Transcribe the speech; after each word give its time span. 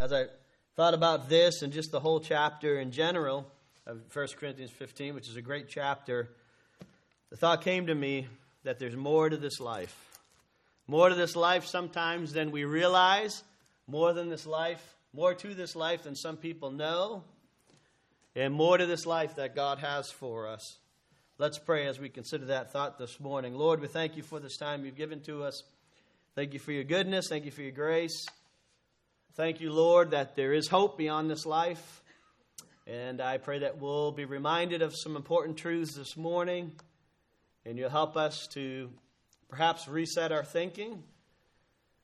As 0.00 0.12
I 0.12 0.26
thought 0.76 0.94
about 0.94 1.28
this 1.28 1.62
and 1.62 1.72
just 1.72 1.90
the 1.90 1.98
whole 1.98 2.20
chapter 2.20 2.78
in 2.78 2.92
general 2.92 3.50
of 3.84 4.00
1 4.14 4.28
Corinthians 4.38 4.70
15, 4.70 5.12
which 5.12 5.28
is 5.28 5.34
a 5.34 5.42
great 5.42 5.68
chapter, 5.68 6.28
the 7.30 7.36
thought 7.36 7.62
came 7.62 7.88
to 7.88 7.94
me 7.94 8.28
that 8.62 8.78
there's 8.78 8.94
more 8.94 9.28
to 9.28 9.36
this 9.36 9.58
life. 9.58 9.94
More 10.86 11.08
to 11.08 11.16
this 11.16 11.34
life 11.34 11.66
sometimes 11.66 12.32
than 12.32 12.52
we 12.52 12.64
realize, 12.64 13.42
more 13.88 14.12
than 14.12 14.28
this 14.28 14.46
life, 14.46 14.94
more 15.12 15.34
to 15.34 15.52
this 15.52 15.74
life 15.74 16.04
than 16.04 16.14
some 16.14 16.36
people 16.36 16.70
know, 16.70 17.24
and 18.36 18.54
more 18.54 18.78
to 18.78 18.86
this 18.86 19.04
life 19.04 19.34
that 19.34 19.56
God 19.56 19.78
has 19.80 20.12
for 20.12 20.46
us. 20.46 20.78
Let's 21.38 21.58
pray 21.58 21.88
as 21.88 21.98
we 21.98 22.08
consider 22.08 22.46
that 22.46 22.72
thought 22.72 22.98
this 22.98 23.18
morning. 23.18 23.54
Lord, 23.54 23.80
we 23.80 23.88
thank 23.88 24.16
you 24.16 24.22
for 24.22 24.38
this 24.38 24.56
time 24.56 24.84
you've 24.84 24.96
given 24.96 25.22
to 25.22 25.42
us. 25.42 25.64
Thank 26.36 26.52
you 26.52 26.60
for 26.60 26.70
your 26.70 26.84
goodness. 26.84 27.26
Thank 27.28 27.46
you 27.46 27.50
for 27.50 27.62
your 27.62 27.72
grace. 27.72 28.28
Thank 29.38 29.60
you, 29.60 29.72
Lord, 29.72 30.10
that 30.10 30.34
there 30.34 30.52
is 30.52 30.66
hope 30.66 30.98
beyond 30.98 31.30
this 31.30 31.46
life. 31.46 32.02
And 32.88 33.20
I 33.20 33.38
pray 33.38 33.60
that 33.60 33.78
we'll 33.80 34.10
be 34.10 34.24
reminded 34.24 34.82
of 34.82 34.96
some 34.96 35.14
important 35.14 35.56
truths 35.56 35.94
this 35.94 36.16
morning. 36.16 36.72
And 37.64 37.78
you'll 37.78 37.88
help 37.88 38.16
us 38.16 38.48
to 38.54 38.90
perhaps 39.48 39.86
reset 39.86 40.32
our 40.32 40.42
thinking 40.42 41.04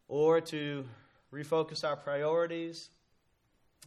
or 0.06 0.40
to 0.42 0.84
refocus 1.32 1.82
our 1.82 1.96
priorities. 1.96 2.88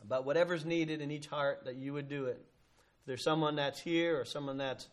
But 0.06 0.26
whatever's 0.26 0.66
needed 0.66 1.00
in 1.00 1.10
each 1.10 1.28
heart, 1.28 1.64
that 1.64 1.76
you 1.76 1.94
would 1.94 2.10
do 2.10 2.26
it. 2.26 2.46
If 3.00 3.06
there's 3.06 3.24
someone 3.24 3.56
that's 3.56 3.80
here 3.80 4.20
or 4.20 4.26
someone 4.26 4.58
that's 4.58 4.90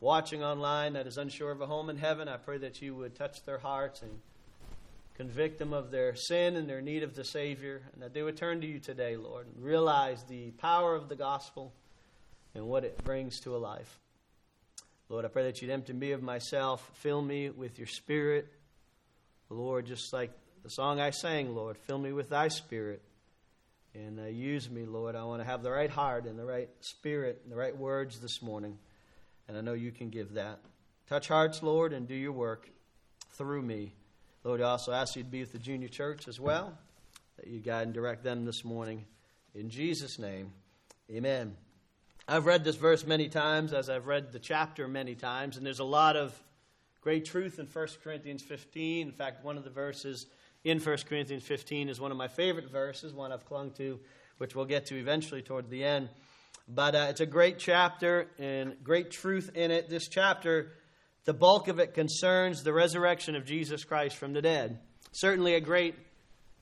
watching 0.00 0.42
online 0.42 0.94
that 0.94 1.06
is 1.06 1.16
unsure 1.16 1.52
of 1.52 1.60
a 1.60 1.66
home 1.66 1.90
in 1.90 1.96
heaven, 1.96 2.26
I 2.26 2.38
pray 2.38 2.58
that 2.58 2.82
you 2.82 2.96
would 2.96 3.14
touch 3.14 3.44
their 3.44 3.58
hearts 3.58 4.02
and 4.02 4.18
convict 5.18 5.58
them 5.58 5.74
of 5.74 5.90
their 5.90 6.14
sin 6.14 6.56
and 6.56 6.68
their 6.68 6.80
need 6.80 7.02
of 7.02 7.14
the 7.14 7.24
Savior, 7.24 7.82
and 7.92 8.02
that 8.02 8.14
they 8.14 8.22
would 8.22 8.36
turn 8.38 8.62
to 8.62 8.66
you 8.66 8.78
today, 8.78 9.16
Lord, 9.16 9.46
and 9.54 9.62
realize 9.62 10.24
the 10.24 10.52
power 10.52 10.94
of 10.94 11.10
the 11.10 11.16
gospel 11.16 11.74
and 12.54 12.66
what 12.66 12.84
it 12.84 13.04
brings 13.04 13.40
to 13.40 13.54
a 13.54 13.58
life. 13.58 13.98
Lord, 15.10 15.24
I 15.24 15.28
pray 15.28 15.44
that 15.44 15.60
you'd 15.60 15.70
empty 15.70 15.92
me 15.92 16.12
of 16.12 16.22
myself, 16.22 16.90
fill 16.94 17.20
me 17.20 17.50
with 17.50 17.78
your 17.78 17.86
spirit. 17.86 18.50
Lord, 19.50 19.86
just 19.86 20.12
like 20.12 20.30
the 20.62 20.70
song 20.70 21.00
I 21.00 21.10
sang, 21.10 21.54
Lord, 21.54 21.76
fill 21.76 21.98
me 21.98 22.12
with 22.12 22.30
thy 22.30 22.48
spirit 22.48 23.02
and 23.94 24.20
uh, 24.20 24.24
use 24.24 24.70
me, 24.70 24.84
Lord. 24.84 25.16
I 25.16 25.24
want 25.24 25.40
to 25.40 25.46
have 25.46 25.62
the 25.62 25.70
right 25.70 25.90
heart 25.90 26.26
and 26.26 26.38
the 26.38 26.44
right 26.44 26.68
spirit 26.80 27.40
and 27.42 27.52
the 27.52 27.56
right 27.56 27.76
words 27.76 28.20
this 28.20 28.42
morning 28.42 28.78
and 29.48 29.56
I 29.56 29.62
know 29.62 29.72
you 29.72 29.90
can 29.90 30.10
give 30.10 30.34
that. 30.34 30.60
Touch 31.08 31.28
hearts, 31.28 31.62
Lord, 31.62 31.94
and 31.94 32.06
do 32.06 32.14
your 32.14 32.32
work 32.32 32.68
through 33.30 33.62
me. 33.62 33.94
Lord, 34.48 34.62
I 34.62 34.70
also 34.70 34.92
ask 34.92 35.14
you 35.14 35.22
to 35.22 35.28
be 35.28 35.40
with 35.40 35.52
the 35.52 35.58
junior 35.58 35.88
church 35.88 36.26
as 36.26 36.40
well, 36.40 36.72
that 37.36 37.48
you 37.48 37.60
guide 37.60 37.82
and 37.82 37.92
direct 37.92 38.24
them 38.24 38.46
this 38.46 38.64
morning. 38.64 39.04
In 39.54 39.68
Jesus' 39.68 40.18
name, 40.18 40.52
amen. 41.10 41.54
I've 42.26 42.46
read 42.46 42.64
this 42.64 42.76
verse 42.76 43.06
many 43.06 43.28
times, 43.28 43.74
as 43.74 43.90
I've 43.90 44.06
read 44.06 44.32
the 44.32 44.38
chapter 44.38 44.88
many 44.88 45.14
times, 45.14 45.58
and 45.58 45.66
there's 45.66 45.80
a 45.80 45.84
lot 45.84 46.16
of 46.16 46.32
great 47.02 47.26
truth 47.26 47.58
in 47.58 47.66
1 47.66 47.88
Corinthians 48.02 48.42
15. 48.42 49.08
In 49.08 49.12
fact, 49.12 49.44
one 49.44 49.58
of 49.58 49.64
the 49.64 49.70
verses 49.70 50.24
in 50.64 50.80
1 50.80 50.96
Corinthians 51.06 51.42
15 51.42 51.90
is 51.90 52.00
one 52.00 52.10
of 52.10 52.16
my 52.16 52.28
favorite 52.28 52.70
verses, 52.70 53.12
one 53.12 53.32
I've 53.32 53.44
clung 53.44 53.72
to, 53.72 54.00
which 54.38 54.56
we'll 54.56 54.64
get 54.64 54.86
to 54.86 54.94
eventually 54.94 55.42
toward 55.42 55.68
the 55.68 55.84
end. 55.84 56.08
But 56.66 56.94
uh, 56.94 57.06
it's 57.10 57.20
a 57.20 57.26
great 57.26 57.58
chapter 57.58 58.28
and 58.38 58.82
great 58.82 59.10
truth 59.10 59.50
in 59.54 59.70
it. 59.70 59.90
This 59.90 60.08
chapter, 60.08 60.72
the 61.24 61.34
bulk 61.34 61.68
of 61.68 61.78
it 61.78 61.94
concerns 61.94 62.62
the 62.62 62.72
resurrection 62.72 63.36
of 63.36 63.44
Jesus 63.44 63.84
Christ 63.84 64.16
from 64.16 64.32
the 64.32 64.42
dead. 64.42 64.78
Certainly 65.12 65.54
a 65.54 65.60
great 65.60 65.94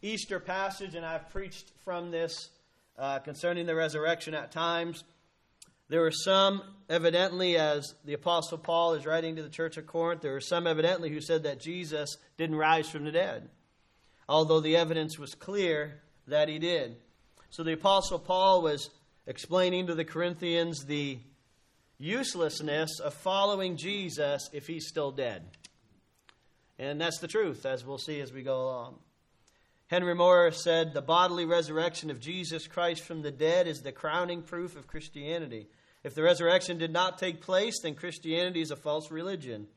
Easter 0.03 0.41
passage, 0.41 0.95
and 0.95 1.05
I've 1.05 1.31
preached 1.31 1.71
from 1.85 2.11
this 2.11 2.51
uh, 2.99 3.19
concerning 3.21 3.67
the 3.67 3.75
resurrection 3.75 4.35
at 4.35 4.53
times. 4.53 5.05
There 5.89 6.05
are 6.05 6.13
some, 6.13 6.63
evidently, 6.89 7.57
as 7.57 7.95
the 8.05 8.15
Apostle 8.15 8.59
Paul 8.59 8.95
is 8.95 9.07
writing 9.07 9.37
to 9.37 9.43
the 9.43 9.49
church 9.49 9.77
of 9.77 9.87
Corinth, 9.87 10.21
there 10.21 10.35
are 10.35 10.41
some, 10.41 10.67
evidently, 10.67 11.11
who 11.11 11.21
said 11.21 11.45
that 11.45 11.61
Jesus 11.61 12.17
didn't 12.37 12.57
rise 12.57 12.89
from 12.89 13.05
the 13.05 13.13
dead, 13.13 13.49
although 14.29 14.61
the 14.61 14.77
evidence 14.77 15.19
was 15.19 15.35
clear 15.35 16.01
that 16.27 16.49
he 16.49 16.59
did. 16.59 16.97
So 17.51 17.63
the 17.63 17.75
Apostle 17.75 18.19
Paul 18.19 18.63
was 18.63 18.91
explaining 19.27 19.87
to 19.87 19.95
the 19.95 20.05
Corinthians 20.05 20.85
the 20.85 21.19
uselessness 21.99 23.01
of 23.01 23.15
following 23.15 23.77
Jesus 23.77 24.49
if 24.53 24.67
he's 24.67 24.89
still 24.89 25.11
dead. 25.11 25.43
And 26.79 27.01
that's 27.01 27.19
the 27.19 27.29
truth, 27.29 27.65
as 27.65 27.85
we'll 27.85 27.99
see 27.99 28.21
as 28.21 28.33
we 28.33 28.43
go 28.43 28.63
along. 28.63 28.97
Henry 29.89 30.15
Morris 30.15 30.63
said, 30.63 30.93
The 30.93 31.01
bodily 31.01 31.45
resurrection 31.45 32.11
of 32.11 32.21
Jesus 32.21 32.67
Christ 32.67 33.03
from 33.03 33.23
the 33.23 33.31
dead 33.31 33.67
is 33.67 33.81
the 33.81 33.93
crowning 33.93 34.43
proof 34.43 34.77
of 34.77 34.87
Christianity. 34.87 35.69
If 36.03 36.15
the 36.15 36.23
resurrection 36.23 36.79
did 36.79 36.93
not 36.93 37.19
take 37.19 37.41
place, 37.41 37.81
then 37.83 37.95
Christianity 37.95 38.61
is 38.61 38.71
a 38.71 38.77
false 38.77 39.11
religion. 39.11 39.69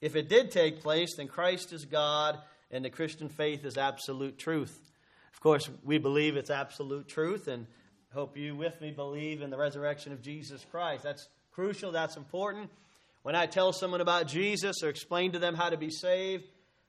If 0.00 0.16
it 0.16 0.28
did 0.28 0.50
take 0.50 0.82
place, 0.82 1.16
then 1.16 1.28
Christ 1.28 1.72
is 1.72 1.84
God 1.84 2.38
and 2.70 2.84
the 2.84 2.90
Christian 2.90 3.28
faith 3.28 3.64
is 3.64 3.76
absolute 3.76 4.38
truth. 4.38 4.90
Of 5.32 5.40
course, 5.40 5.68
we 5.84 5.98
believe 5.98 6.36
it's 6.36 6.50
absolute 6.50 7.08
truth, 7.08 7.48
and 7.48 7.66
hope 8.12 8.36
you 8.36 8.56
with 8.56 8.80
me 8.80 8.90
believe 8.90 9.40
in 9.40 9.50
the 9.50 9.56
resurrection 9.56 10.12
of 10.12 10.20
Jesus 10.20 10.64
Christ. 10.70 11.04
That's 11.04 11.28
crucial, 11.52 11.92
that's 11.92 12.16
important. 12.16 12.70
When 13.22 13.36
I 13.36 13.46
tell 13.46 13.72
someone 13.72 14.00
about 14.00 14.26
Jesus 14.26 14.82
or 14.82 14.88
explain 14.88 15.32
to 15.32 15.38
them 15.38 15.54
how 15.54 15.68
to 15.68 15.76
be 15.76 15.90
saved, 15.90 16.44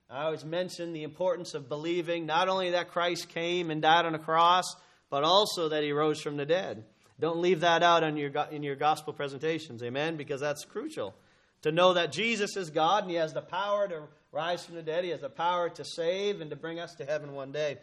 I 0.09 0.23
always 0.23 0.43
mention 0.43 0.93
the 0.93 1.03
importance 1.03 1.53
of 1.53 1.69
believing 1.69 2.25
not 2.25 2.49
only 2.49 2.71
that 2.71 2.89
Christ 2.89 3.29
came 3.29 3.69
and 3.69 3.81
died 3.81 4.05
on 4.05 4.15
a 4.15 4.19
cross, 4.19 4.65
but 5.09 5.23
also 5.23 5.69
that 5.69 5.83
he 5.83 5.91
rose 5.91 6.19
from 6.19 6.37
the 6.37 6.45
dead. 6.45 6.85
Don't 7.19 7.39
leave 7.39 7.59
that 7.59 7.83
out 7.83 8.03
in 8.03 8.17
your, 8.17 8.31
in 8.49 8.63
your 8.63 8.75
gospel 8.75 9.13
presentations, 9.13 9.83
amen? 9.83 10.17
Because 10.17 10.41
that's 10.41 10.65
crucial. 10.65 11.13
To 11.61 11.71
know 11.71 11.93
that 11.93 12.11
Jesus 12.11 12.57
is 12.57 12.71
God 12.71 13.03
and 13.03 13.11
he 13.11 13.17
has 13.17 13.33
the 13.33 13.41
power 13.41 13.87
to 13.87 14.03
rise 14.31 14.65
from 14.65 14.73
the 14.73 14.81
dead, 14.81 15.03
he 15.03 15.11
has 15.11 15.21
the 15.21 15.29
power 15.29 15.69
to 15.69 15.85
save 15.85 16.41
and 16.41 16.49
to 16.49 16.55
bring 16.55 16.79
us 16.79 16.95
to 16.95 17.05
heaven 17.05 17.33
one 17.33 17.51
day. 17.51 17.77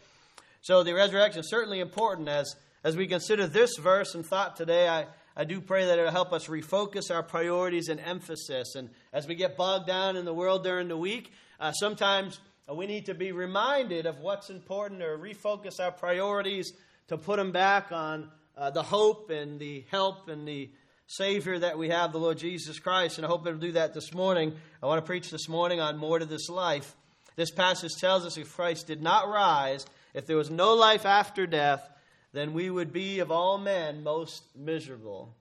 So 0.61 0.83
the 0.83 0.95
resurrection 0.95 1.41
is 1.41 1.51
certainly 1.51 1.79
important 1.79 2.29
as 2.29 2.57
as 2.85 2.97
we 2.97 3.07
consider 3.07 3.47
this 3.47 3.77
verse 3.77 4.15
and 4.15 4.25
thought 4.25 4.57
today, 4.57 4.89
I, 4.89 5.07
I 5.37 5.45
do 5.45 5.61
pray 5.61 5.87
that 5.87 5.99
it'll 5.99 6.11
help 6.11 6.33
us 6.33 6.47
refocus 6.47 7.15
our 7.15 7.23
priorities 7.23 7.89
and 7.89 8.01
emphasis. 8.01 8.75
And 8.75 8.91
as 9.13 9.27
we 9.27 9.35
get 9.35 9.57
bogged 9.57 9.87
down 9.87 10.17
in 10.17 10.25
the 10.25 10.35
world 10.35 10.65
during 10.65 10.89
the 10.89 10.97
week, 10.97 11.33
uh, 11.61 11.73
sometimes 11.73 12.41
we 12.73 12.87
need 12.87 13.07
to 13.07 13.15
be 13.15 13.33
reminded 13.33 14.07
of 14.07 14.21
what's 14.21 14.51
important 14.51 15.03
or 15.03 15.19
refocus 15.19 15.81
our 15.81 15.91
priorities 15.91 16.73
to 17.09 17.17
put 17.17 17.37
them 17.37 17.53
back 17.53 17.93
on 17.93 18.31
uh, 18.57 18.71
the 18.71 18.83
hope 18.83 19.31
and 19.31 19.59
the 19.59 19.85
help 19.91 20.29
and 20.29 20.47
the 20.47 20.71
Savior 21.07 21.59
that 21.59 21.79
we 21.79 21.89
have, 21.89 22.13
the 22.13 22.19
Lord 22.19 22.39
Jesus 22.39 22.79
Christ. 22.79 23.17
And 23.17 23.25
I 23.25 23.29
hope 23.29 23.47
it'll 23.47 23.59
do 23.59 23.73
that 23.73 23.95
this 23.95 24.13
morning. 24.13 24.55
I 24.83 24.87
want 24.87 25.03
to 25.03 25.07
preach 25.07 25.31
this 25.31 25.49
morning 25.49 25.81
on 25.81 25.97
more 25.97 26.19
to 26.19 26.27
this 26.27 26.49
life. 26.51 26.95
This 27.35 27.51
passage 27.51 27.93
tells 27.99 28.27
us 28.27 28.37
if 28.37 28.55
Christ 28.55 28.87
did 28.87 29.01
not 29.01 29.29
rise, 29.29 29.87
if 30.13 30.27
there 30.27 30.37
was 30.37 30.51
no 30.51 30.75
life 30.75 31.07
after 31.07 31.47
death, 31.47 31.89
then 32.33 32.53
we 32.53 32.71
would 32.71 32.93
be 32.93 33.21
of 33.21 33.31
all 33.31 33.59
men 33.59 34.03
most 34.03 34.45
miserable, 34.57 35.35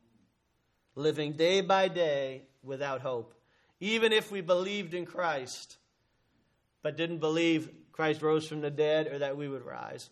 living 0.95 1.33
day 1.33 1.61
by 1.61 1.87
day 1.87 2.43
without 2.63 3.01
hope. 3.01 3.33
Even 3.79 4.11
if 4.11 4.31
we 4.31 4.41
believed 4.41 4.93
in 4.93 5.05
Christ, 5.05 5.77
but 6.81 6.97
didn't 6.97 7.19
believe 7.19 7.69
Christ 7.91 8.21
rose 8.21 8.47
from 8.47 8.61
the 8.61 8.71
dead 8.71 9.07
or 9.07 9.19
that 9.19 9.37
we 9.37 9.47
would 9.47 9.65
rise. 9.65 10.09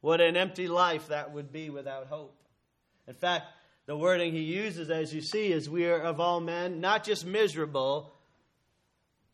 What 0.00 0.20
an 0.20 0.36
empty 0.36 0.68
life 0.68 1.08
that 1.08 1.32
would 1.32 1.52
be 1.52 1.70
without 1.70 2.06
hope. 2.06 2.40
In 3.06 3.14
fact, 3.14 3.46
the 3.86 3.96
wording 3.96 4.32
he 4.32 4.40
uses, 4.40 4.88
as 4.90 5.12
you 5.12 5.20
see, 5.20 5.52
is 5.52 5.68
we 5.68 5.86
are 5.86 6.00
of 6.00 6.20
all 6.20 6.40
men, 6.40 6.80
not 6.80 7.04
just 7.04 7.26
miserable, 7.26 8.14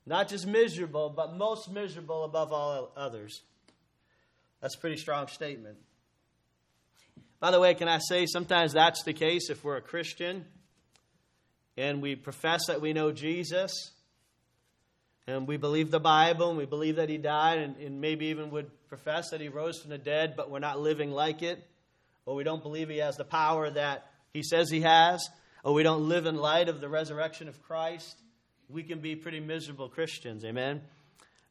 not 0.06 0.28
just 0.28 0.46
miserable, 0.46 1.10
but 1.10 1.36
most 1.36 1.70
miserable 1.70 2.24
above 2.24 2.52
all 2.52 2.92
others. 2.96 3.42
That's 4.60 4.74
a 4.74 4.78
pretty 4.78 4.96
strong 4.96 5.28
statement. 5.28 5.76
By 7.46 7.52
the 7.52 7.60
way, 7.60 7.74
can 7.74 7.86
I 7.86 7.98
say 7.98 8.26
sometimes 8.26 8.72
that's 8.72 9.04
the 9.04 9.12
case 9.12 9.50
if 9.50 9.62
we're 9.62 9.76
a 9.76 9.80
Christian 9.80 10.46
and 11.76 12.02
we 12.02 12.16
profess 12.16 12.66
that 12.66 12.80
we 12.80 12.92
know 12.92 13.12
Jesus 13.12 13.92
and 15.28 15.46
we 15.46 15.56
believe 15.56 15.92
the 15.92 16.00
Bible 16.00 16.48
and 16.48 16.58
we 16.58 16.64
believe 16.66 16.96
that 16.96 17.08
He 17.08 17.18
died 17.18 17.58
and, 17.58 17.76
and 17.76 18.00
maybe 18.00 18.26
even 18.26 18.50
would 18.50 18.68
profess 18.88 19.30
that 19.30 19.40
He 19.40 19.48
rose 19.48 19.78
from 19.78 19.90
the 19.90 19.98
dead, 19.98 20.34
but 20.36 20.50
we're 20.50 20.58
not 20.58 20.80
living 20.80 21.12
like 21.12 21.40
it, 21.40 21.64
or 22.24 22.34
we 22.34 22.42
don't 22.42 22.64
believe 22.64 22.88
He 22.88 22.98
has 22.98 23.14
the 23.14 23.22
power 23.22 23.70
that 23.70 24.10
He 24.32 24.42
says 24.42 24.68
He 24.68 24.80
has, 24.80 25.24
or 25.62 25.72
we 25.72 25.84
don't 25.84 26.08
live 26.08 26.26
in 26.26 26.34
light 26.34 26.68
of 26.68 26.80
the 26.80 26.88
resurrection 26.88 27.46
of 27.46 27.62
Christ, 27.62 28.16
we 28.68 28.82
can 28.82 28.98
be 28.98 29.14
pretty 29.14 29.38
miserable 29.38 29.88
Christians. 29.88 30.44
Amen? 30.44 30.80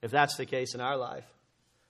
If 0.01 0.11
that's 0.11 0.35
the 0.35 0.45
case 0.45 0.75
in 0.75 0.81
our 0.81 0.97
life. 0.97 1.23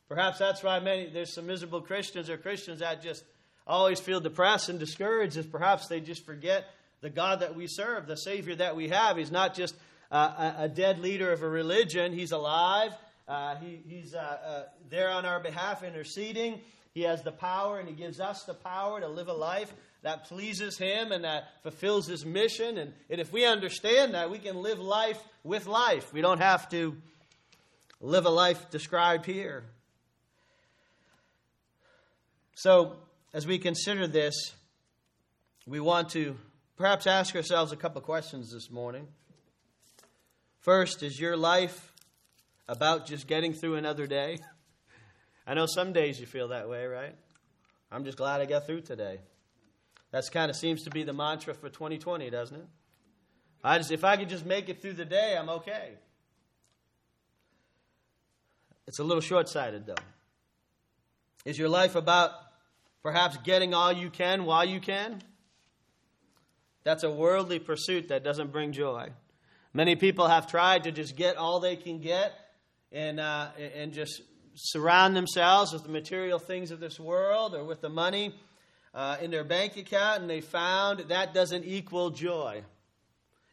Perhaps 0.07 0.37
that's 0.37 0.61
why 0.61 0.79
many 0.79 1.09
there's 1.09 1.33
some 1.33 1.47
miserable 1.47 1.81
Christians 1.81 2.29
or 2.29 2.37
Christians 2.37 2.81
that 2.81 3.01
just 3.01 3.23
always 3.67 3.99
feel 3.99 4.19
depressed 4.19 4.69
and 4.69 4.79
discouraged 4.79 5.37
is 5.37 5.45
perhaps 5.45 5.87
they 5.87 5.99
just 5.99 6.25
forget 6.25 6.65
the 7.01 7.09
God 7.09 7.41
that 7.41 7.55
we 7.55 7.67
serve, 7.67 8.07
the 8.07 8.17
Savior 8.17 8.55
that 8.55 8.75
we 8.75 8.89
have. 8.89 9.17
He's 9.17 9.31
not 9.31 9.53
just 9.53 9.75
uh, 10.11 10.53
a, 10.57 10.69
dead 10.69 10.99
leader 10.99 11.31
of 11.31 11.41
a 11.41 11.49
religion, 11.49 12.13
He's 12.13 12.31
alive. 12.31 12.91
Uh, 13.27 13.55
he, 13.55 13.81
he's 13.87 14.13
uh, 14.13 14.19
uh, 14.19 14.63
there 14.89 15.09
on 15.09 15.25
our 15.25 15.39
behalf, 15.39 15.83
interceding. 15.83 16.61
He 16.93 17.01
has 17.01 17.23
the 17.23 17.31
power, 17.31 17.79
and 17.79 17.89
He 17.89 17.95
gives 17.95 18.19
us 18.19 18.43
the 18.43 18.53
power 18.53 18.99
to 19.01 19.07
live 19.07 19.27
a 19.27 19.33
life 19.33 19.73
that 20.03 20.25
pleases 20.25 20.77
Him 20.77 21.11
and 21.11 21.23
that 21.23 21.45
fulfills 21.63 22.07
His 22.07 22.25
mission. 22.25 22.77
And, 22.77 22.93
and 23.09 23.19
if 23.19 23.33
we 23.33 23.45
understand 23.45 24.13
that, 24.13 24.29
we 24.29 24.37
can 24.37 24.61
live 24.61 24.79
life 24.79 25.21
with 25.43 25.65
life. 25.65 26.13
We 26.13 26.21
don't 26.21 26.41
have 26.41 26.69
to 26.69 26.95
live 27.99 28.25
a 28.25 28.29
life 28.29 28.69
described 28.69 29.25
here. 29.25 29.63
So, 32.53 32.95
as 33.35 33.45
we 33.45 33.59
consider 33.59 34.07
this, 34.07 34.53
we 35.67 35.81
want 35.81 36.07
to 36.11 36.37
perhaps 36.77 37.05
ask 37.05 37.35
ourselves 37.35 37.73
a 37.73 37.75
couple 37.75 37.99
questions 37.99 38.49
this 38.49 38.71
morning. 38.71 39.09
First, 40.61 41.03
is 41.03 41.19
your 41.19 41.35
life 41.35 41.91
about 42.69 43.05
just 43.05 43.27
getting 43.27 43.51
through 43.53 43.75
another 43.75 44.07
day? 44.07 44.39
I 45.45 45.53
know 45.53 45.65
some 45.65 45.91
days 45.91 46.17
you 46.17 46.25
feel 46.25 46.47
that 46.47 46.69
way, 46.69 46.85
right? 46.85 47.13
I'm 47.91 48.05
just 48.05 48.17
glad 48.17 48.39
I 48.39 48.45
got 48.45 48.67
through 48.67 48.81
today. 48.81 49.19
That 50.11 50.23
kind 50.31 50.49
of 50.49 50.55
seems 50.55 50.83
to 50.83 50.89
be 50.89 51.03
the 51.03 51.11
mantra 51.11 51.53
for 51.53 51.67
2020, 51.67 52.29
doesn't 52.29 52.55
it? 52.55 52.67
I 53.65 53.79
just, 53.79 53.91
if 53.91 54.05
I 54.05 54.15
could 54.15 54.29
just 54.29 54.45
make 54.45 54.69
it 54.69 54.81
through 54.81 54.93
the 54.93 55.03
day, 55.03 55.35
I'm 55.37 55.49
okay. 55.49 55.95
It's 58.87 58.99
a 58.99 59.03
little 59.03 59.19
short 59.19 59.49
sighted, 59.49 59.87
though. 59.87 59.95
Is 61.43 61.59
your 61.59 61.67
life 61.67 61.95
about 61.95 62.31
perhaps 63.05 63.37
getting 63.43 63.75
all 63.75 63.93
you 63.93 64.09
can 64.09 64.45
while 64.45 64.65
you 64.65 64.79
can? 64.79 65.21
That's 66.83 67.03
a 67.03 67.11
worldly 67.11 67.59
pursuit 67.59 68.07
that 68.07 68.23
doesn't 68.23 68.51
bring 68.51 68.71
joy. 68.71 69.09
Many 69.75 69.95
people 69.95 70.27
have 70.27 70.47
tried 70.47 70.85
to 70.85 70.91
just 70.91 71.15
get 71.15 71.37
all 71.37 71.59
they 71.59 71.75
can 71.75 71.99
get 71.99 72.33
and, 72.91 73.19
uh, 73.19 73.49
and 73.75 73.93
just 73.93 74.23
surround 74.55 75.15
themselves 75.15 75.71
with 75.71 75.83
the 75.83 75.89
material 75.89 76.39
things 76.39 76.71
of 76.71 76.79
this 76.79 76.99
world 76.99 77.53
or 77.53 77.63
with 77.63 77.79
the 77.79 77.89
money 77.89 78.33
uh, 78.95 79.17
in 79.21 79.29
their 79.29 79.43
bank 79.43 79.77
account, 79.77 80.21
and 80.21 80.29
they 80.29 80.41
found 80.41 81.01
that 81.09 81.31
doesn't 81.31 81.63
equal 81.63 82.09
joy. 82.09 82.63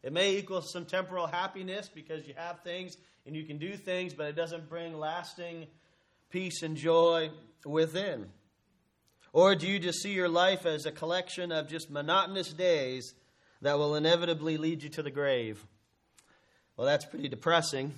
It 0.02 0.14
may 0.14 0.36
equal 0.36 0.62
some 0.62 0.86
temporal 0.86 1.26
happiness 1.26 1.90
because 1.94 2.26
you 2.26 2.32
have 2.38 2.60
things 2.60 2.96
and 3.26 3.36
you 3.36 3.44
can 3.44 3.58
do 3.58 3.76
things, 3.76 4.14
but 4.14 4.28
it 4.28 4.34
doesn't 4.34 4.70
bring 4.70 4.98
lasting 4.98 5.66
peace 6.30 6.62
and 6.62 6.74
joy 6.74 7.28
within. 7.66 8.30
Or 9.32 9.54
do 9.54 9.66
you 9.66 9.78
just 9.78 10.02
see 10.02 10.12
your 10.12 10.28
life 10.28 10.66
as 10.66 10.84
a 10.86 10.92
collection 10.92 11.52
of 11.52 11.68
just 11.68 11.90
monotonous 11.90 12.52
days 12.52 13.14
that 13.62 13.78
will 13.78 13.94
inevitably 13.94 14.56
lead 14.58 14.82
you 14.82 14.90
to 14.90 15.02
the 15.02 15.10
grave. 15.10 15.64
Well, 16.76 16.86
that's 16.86 17.04
pretty 17.04 17.28
depressing. 17.28 17.94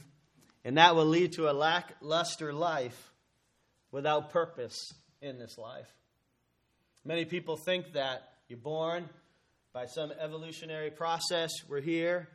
And 0.65 0.79
that 0.79 0.95
will 0.95 1.07
lead 1.07 1.33
to 1.33 1.51
a 1.51 1.53
lackluster 1.53 2.53
life 2.53 3.13
without 3.91 4.31
purpose 4.31 4.93
in 5.21 5.39
this 5.39 5.59
life. 5.59 5.91
Many 7.05 7.25
people 7.25 7.57
think 7.57 7.93
that 7.95 8.23
you're 8.49 8.59
born 8.59 9.09
by 9.73 9.87
some 9.87 10.13
evolutionary 10.19 10.91
process. 10.91 11.51
We're 11.69 11.81
here. 11.81 12.29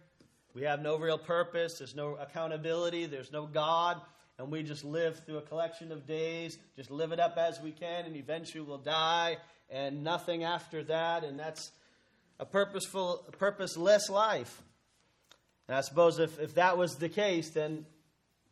We 0.54 0.64
have 0.64 0.82
no 0.82 0.98
real 0.98 1.18
purpose. 1.18 1.76
There's 1.78 1.96
no 1.96 2.16
accountability. 2.16 3.06
There's 3.06 3.32
no 3.32 3.46
God. 3.46 4.02
And 4.40 4.50
we 4.50 4.64
just 4.64 4.86
live 4.86 5.22
through 5.26 5.38
a 5.38 5.42
collection 5.42 5.92
of 5.92 6.08
days, 6.08 6.58
just 6.78 6.90
live 6.90 7.12
it 7.12 7.20
up 7.20 7.38
as 7.38 7.60
we 7.60 7.72
can, 7.72 8.06
and 8.06 8.16
eventually 8.16 8.62
we'll 8.62 8.78
die, 8.78 9.38
and 9.70 10.02
nothing 10.02 10.46
after 10.46 10.82
that. 10.86 11.26
And 11.26 11.38
that's 11.38 11.72
a 12.40 12.46
purposeful, 12.46 13.26
purposeless 13.38 14.10
life. 14.10 14.62
And 15.68 15.76
I 15.76 15.82
suppose 15.82 16.20
if, 16.20 16.40
if 16.40 16.56
that 16.56 16.78
was 16.78 16.96
the 16.96 17.10
case, 17.10 17.50
then 17.50 17.86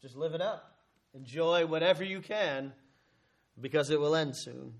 just 0.01 0.17
live 0.17 0.33
it 0.33 0.41
up. 0.41 0.75
Enjoy 1.13 1.65
whatever 1.65 2.03
you 2.03 2.19
can 2.19 2.73
because 3.59 3.89
it 3.89 3.99
will 3.99 4.13
end 4.13 4.35
soon. 4.35 4.73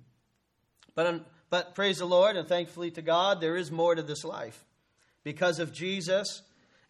But, 0.94 1.08
um, 1.08 1.26
but 1.50 1.74
praise 1.74 2.00
the 2.00 2.06
Lord 2.06 2.36
and 2.36 2.50
thankfully 2.50 2.92
to 2.92 3.02
God, 3.02 3.40
there 3.40 3.56
is 3.56 3.72
more 3.72 3.96
to 3.96 4.04
this 4.04 4.26
life 4.26 4.66
because 5.24 5.60
of 5.60 5.72
Jesus 5.72 6.42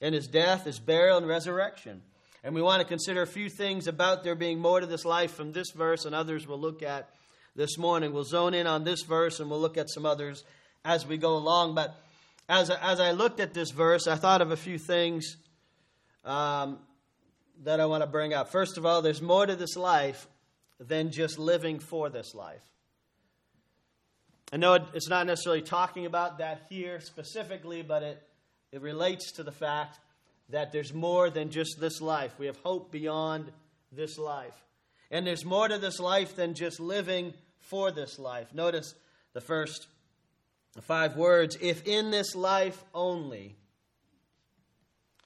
and 0.01 0.15
his 0.15 0.27
death, 0.27 0.65
his 0.65 0.79
burial, 0.79 1.17
and 1.17 1.27
resurrection. 1.27 2.01
And 2.47 2.55
we 2.55 2.61
want 2.61 2.79
to 2.79 2.87
consider 2.87 3.23
a 3.23 3.27
few 3.27 3.49
things 3.49 3.87
about 3.87 4.23
there 4.23 4.33
being 4.33 4.59
more 4.59 4.79
to 4.79 4.85
this 4.85 5.03
life 5.03 5.33
from 5.33 5.51
this 5.51 5.71
verse 5.71 6.05
and 6.05 6.15
others 6.15 6.47
we'll 6.47 6.57
look 6.57 6.81
at 6.81 7.09
this 7.57 7.77
morning. 7.77 8.13
We'll 8.13 8.23
zone 8.23 8.53
in 8.53 8.65
on 8.67 8.85
this 8.85 9.01
verse 9.01 9.41
and 9.41 9.49
we'll 9.49 9.59
look 9.59 9.75
at 9.75 9.89
some 9.89 10.05
others 10.05 10.45
as 10.85 11.05
we 11.05 11.17
go 11.17 11.35
along. 11.35 11.75
But 11.75 11.99
as, 12.47 12.69
as 12.69 13.01
I 13.01 13.11
looked 13.11 13.41
at 13.41 13.53
this 13.53 13.71
verse, 13.71 14.07
I 14.07 14.15
thought 14.15 14.41
of 14.41 14.51
a 14.51 14.55
few 14.55 14.77
things 14.77 15.35
um, 16.23 16.79
that 17.65 17.81
I 17.81 17.85
want 17.85 18.03
to 18.03 18.07
bring 18.07 18.33
up. 18.33 18.47
First 18.47 18.77
of 18.77 18.85
all, 18.85 19.01
there's 19.01 19.21
more 19.21 19.45
to 19.45 19.57
this 19.57 19.75
life 19.75 20.25
than 20.79 21.11
just 21.11 21.37
living 21.37 21.79
for 21.79 22.09
this 22.09 22.33
life. 22.33 22.63
I 24.53 24.55
know 24.55 24.75
it's 24.93 25.09
not 25.09 25.27
necessarily 25.27 25.63
talking 25.63 26.05
about 26.05 26.37
that 26.37 26.61
here 26.69 27.01
specifically, 27.01 27.81
but 27.81 28.03
it, 28.03 28.23
it 28.71 28.81
relates 28.81 29.33
to 29.33 29.43
the 29.43 29.51
fact 29.51 29.99
that 30.49 30.71
there's 30.71 30.93
more 30.93 31.29
than 31.29 31.49
just 31.49 31.79
this 31.79 32.01
life. 32.01 32.33
We 32.37 32.45
have 32.45 32.57
hope 32.57 32.91
beyond 32.91 33.51
this 33.91 34.17
life. 34.17 34.55
And 35.11 35.25
there's 35.25 35.45
more 35.45 35.67
to 35.67 35.77
this 35.77 35.99
life 35.99 36.35
than 36.35 36.53
just 36.53 36.79
living 36.79 37.33
for 37.59 37.91
this 37.91 38.19
life. 38.19 38.53
Notice 38.53 38.93
the 39.33 39.41
first 39.41 39.87
five 40.81 41.15
words 41.15 41.57
if 41.61 41.85
in 41.85 42.11
this 42.11 42.35
life 42.35 42.83
only. 42.93 43.55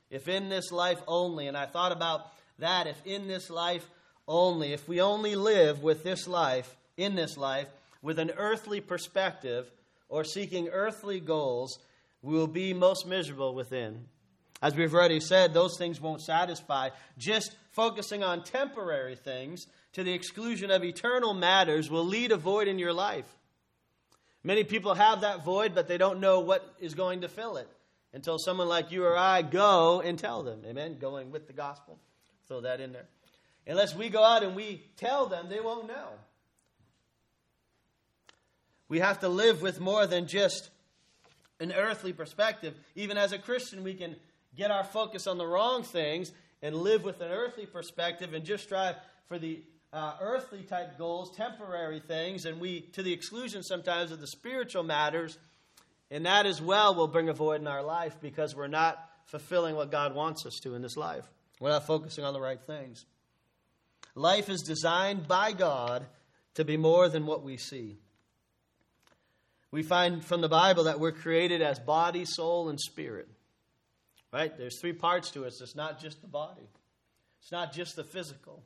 If 0.10 0.28
in 0.28 0.50
this 0.50 0.72
life 0.72 1.02
only. 1.08 1.48
And 1.48 1.58
I 1.58 1.66
thought 1.66 1.92
about 1.92 2.28
that. 2.60 2.88
If 2.88 3.02
in 3.06 3.28
this 3.28 3.50
life 3.50 3.88
only. 4.28 4.74
If 4.74 4.88
we 4.88 5.02
only 5.02 5.36
live 5.36 5.82
with 5.82 6.04
this 6.04 6.28
life, 6.28 6.76
in 6.98 7.16
this 7.16 7.38
life, 7.38 7.68
with 8.02 8.20
an 8.20 8.32
earthly 8.38 8.82
perspective 8.82 9.72
or 10.10 10.24
seeking 10.24 10.68
earthly 10.70 11.20
goals, 11.20 11.80
we 12.22 12.36
will 12.36 12.48
be 12.48 12.74
most 12.74 13.08
miserable 13.08 13.56
within. 13.56 14.06
As 14.62 14.76
we've 14.76 14.94
already 14.94 15.20
said, 15.20 15.54
those 15.54 15.78
things 15.78 16.00
won't 16.00 16.22
satisfy. 16.22 16.90
Just 17.18 17.56
focusing 17.72 18.24
on 18.24 18.44
temporary 18.44 19.16
things 19.16 19.66
to 19.94 20.04
the 20.04 20.14
exclusion 20.14 20.70
of 20.70 20.84
eternal 20.84 21.34
matters 21.34 21.90
will 21.90 22.06
lead 22.06 22.32
a 22.32 22.38
void 22.38 22.68
in 22.68 22.78
your 22.78 22.94
life. 22.94 23.26
Many 24.44 24.64
people 24.64 24.94
have 24.94 25.22
that 25.22 25.44
void, 25.44 25.74
but 25.74 25.88
they 25.88 25.98
don't 25.98 26.20
know 26.20 26.40
what 26.40 26.76
is 26.80 26.94
going 26.94 27.22
to 27.22 27.28
fill 27.28 27.58
it 27.58 27.70
until 28.14 28.38
someone 28.38 28.68
like 28.68 28.92
you 28.92 29.06
or 29.06 29.18
I 29.18 29.42
go 29.42 30.02
and 30.02 30.18
tell 30.18 30.44
them. 30.44 30.62
Amen? 30.66 30.98
Going 31.00 31.32
with 31.32 31.48
the 31.48 31.54
gospel. 31.54 31.98
Throw 32.48 32.62
that 32.62 32.82
in 32.82 32.92
there. 32.92 33.06
Unless 33.68 33.96
we 33.96 34.10
go 34.10 34.24
out 34.24 34.44
and 34.44 34.56
we 34.56 34.84
tell 34.98 35.28
them, 35.28 35.48
they 35.50 35.60
won't 35.60 35.88
know. 35.88 36.08
We 38.90 39.00
have 39.00 39.20
to 39.20 39.30
live 39.30 39.62
with 39.62 39.80
more 39.80 40.06
than 40.06 40.28
just 40.28 40.70
an 41.60 41.72
earthly 41.72 42.12
perspective. 42.12 42.74
Even 42.96 43.18
as 43.18 43.32
a 43.32 43.38
Christian, 43.38 43.84
we 43.84 43.94
can 43.94 44.16
get 44.56 44.72
our 44.72 44.84
focus 44.84 45.28
on 45.28 45.38
the 45.38 45.46
wrong 45.46 45.84
things 45.84 46.32
and 46.62 46.76
live 46.76 47.04
with 47.04 47.22
an 47.22 47.32
earthly 47.32 47.66
perspective 47.66 48.34
and 48.34 48.46
just 48.46 48.64
strive 48.64 48.96
for 49.28 49.40
the 49.40 49.62
uh, 49.94 50.14
earthly 50.22 50.64
type 50.64 50.98
goals, 50.98 51.36
temporary 51.36 52.00
things, 52.00 52.46
and 52.46 52.60
we, 52.60 52.82
to 52.82 53.04
the 53.04 53.12
exclusion 53.12 53.64
sometimes 53.64 54.12
of 54.12 54.22
the 54.22 54.28
spiritual 54.28 54.84
matters, 54.84 55.38
and 56.10 56.26
that 56.26 56.46
as 56.46 56.62
well 56.62 56.96
will 56.96 57.08
bring 57.08 57.30
a 57.30 57.34
void 57.34 57.62
in 57.62 57.68
our 57.68 57.84
life 57.84 58.16
because 58.22 58.56
we're 58.56 58.68
not 58.68 59.04
fulfilling 59.26 59.76
what 59.76 59.92
God 59.92 60.16
wants 60.16 60.46
us 60.46 60.60
to 60.64 60.76
in 60.76 60.82
this 60.82 60.98
life. 60.98 61.26
We're 61.60 61.70
not 61.70 61.86
focusing 61.86 62.24
on 62.24 62.34
the 62.34 62.42
right 62.42 62.62
things. 62.62 63.06
Life 64.16 64.50
is 64.50 64.62
designed 64.62 65.28
by 65.28 65.52
God 65.54 66.06
to 66.56 66.66
be 66.66 66.78
more 66.78 67.08
than 67.08 67.26
what 67.26 67.44
we 67.44 67.58
see. 67.58 67.98
We 69.72 69.84
find 69.84 70.24
from 70.24 70.42
the 70.42 70.50
Bible 70.50 70.86
that 70.86 71.00
we're 71.00 71.14
created 71.14 71.62
as 71.62 71.80
body, 71.80 72.26
soul, 72.26 72.68
and 72.68 72.80
spirit. 72.80 73.30
Right? 74.32 74.58
There's 74.58 74.80
three 74.80 74.94
parts 74.94 75.32
to 75.32 75.46
us. 75.46 75.60
It's 75.62 75.76
not 75.76 76.00
just 76.00 76.22
the 76.22 76.28
body. 76.28 76.70
It's 77.42 77.52
not 77.52 77.74
just 77.74 77.96
the 77.96 78.04
physical. 78.04 78.64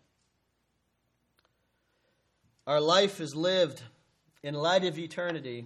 Our 2.68 2.82
life 2.82 3.20
is 3.20 3.36
lived 3.36 3.82
in 4.44 4.54
light 4.54 4.86
of 4.86 4.98
eternity, 4.98 5.66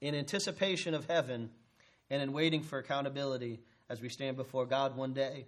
in 0.00 0.14
anticipation 0.14 0.94
of 0.94 1.06
heaven, 1.06 1.50
and 2.10 2.22
in 2.22 2.32
waiting 2.32 2.62
for 2.62 2.78
accountability 2.78 3.60
as 3.88 4.00
we 4.00 4.08
stand 4.08 4.36
before 4.36 4.66
God 4.66 4.96
one 4.96 5.12
day. 5.12 5.46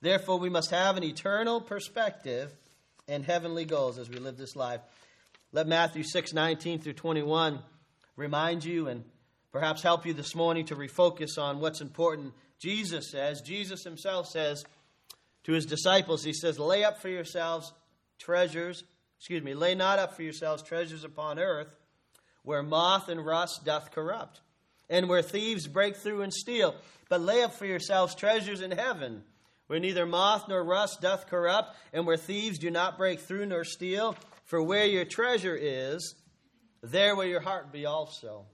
Therefore, 0.00 0.38
we 0.38 0.50
must 0.50 0.70
have 0.70 0.96
an 0.96 1.02
eternal 1.02 1.60
perspective 1.60 2.52
and 3.08 3.24
heavenly 3.24 3.64
goals 3.64 3.98
as 3.98 4.08
we 4.08 4.16
live 4.16 4.36
this 4.36 4.54
life. 4.54 4.80
Let 5.52 5.66
Matthew 5.66 6.02
6 6.02 6.32
19 6.32 6.80
through 6.80 6.92
21 6.94 7.60
remind 8.16 8.64
you 8.64 8.88
and 8.88 9.04
perhaps 9.54 9.82
help 9.82 10.04
you 10.04 10.12
this 10.12 10.34
morning 10.34 10.66
to 10.66 10.74
refocus 10.74 11.38
on 11.38 11.60
what's 11.60 11.80
important. 11.80 12.34
Jesus 12.58 13.10
says, 13.10 13.40
Jesus 13.40 13.84
himself 13.84 14.26
says 14.26 14.64
to 15.44 15.52
his 15.52 15.64
disciples, 15.64 16.24
He 16.24 16.32
says, 16.32 16.58
Lay 16.58 16.82
up 16.82 17.00
for 17.00 17.08
yourselves 17.08 17.72
treasures 18.18 18.82
excuse 19.24 19.42
me, 19.42 19.54
lay 19.54 19.74
not 19.74 19.98
up 19.98 20.14
for 20.14 20.22
yourselves 20.22 20.62
treasures 20.62 21.02
upon 21.02 21.38
earth, 21.38 21.74
where 22.42 22.62
moth 22.62 23.08
and 23.08 23.24
rust 23.24 23.64
doth 23.64 23.90
corrupt, 23.90 24.42
and 24.90 25.08
where 25.08 25.22
thieves 25.22 25.66
break 25.66 25.96
through 25.96 26.20
and 26.20 26.34
steal. 26.34 26.74
But 27.08 27.22
lay 27.22 27.42
up 27.42 27.54
for 27.54 27.64
yourselves 27.64 28.14
treasures 28.14 28.60
in 28.60 28.70
heaven, 28.70 29.22
where 29.66 29.78
neither 29.78 30.04
moth 30.04 30.46
nor 30.46 30.62
rust 30.62 31.00
doth 31.00 31.26
corrupt, 31.26 31.74
and 31.94 32.06
where 32.06 32.18
thieves 32.18 32.58
do 32.58 32.70
not 32.70 32.98
break 32.98 33.20
through 33.20 33.46
nor 33.46 33.64
steal. 33.64 34.14
For 34.44 34.62
where 34.62 34.84
your 34.84 35.06
treasure 35.06 35.56
is, 35.58 36.16
there 36.82 37.16
will 37.16 37.24
your 37.24 37.40
heart 37.40 37.72
be 37.72 37.86
also. 37.86 38.44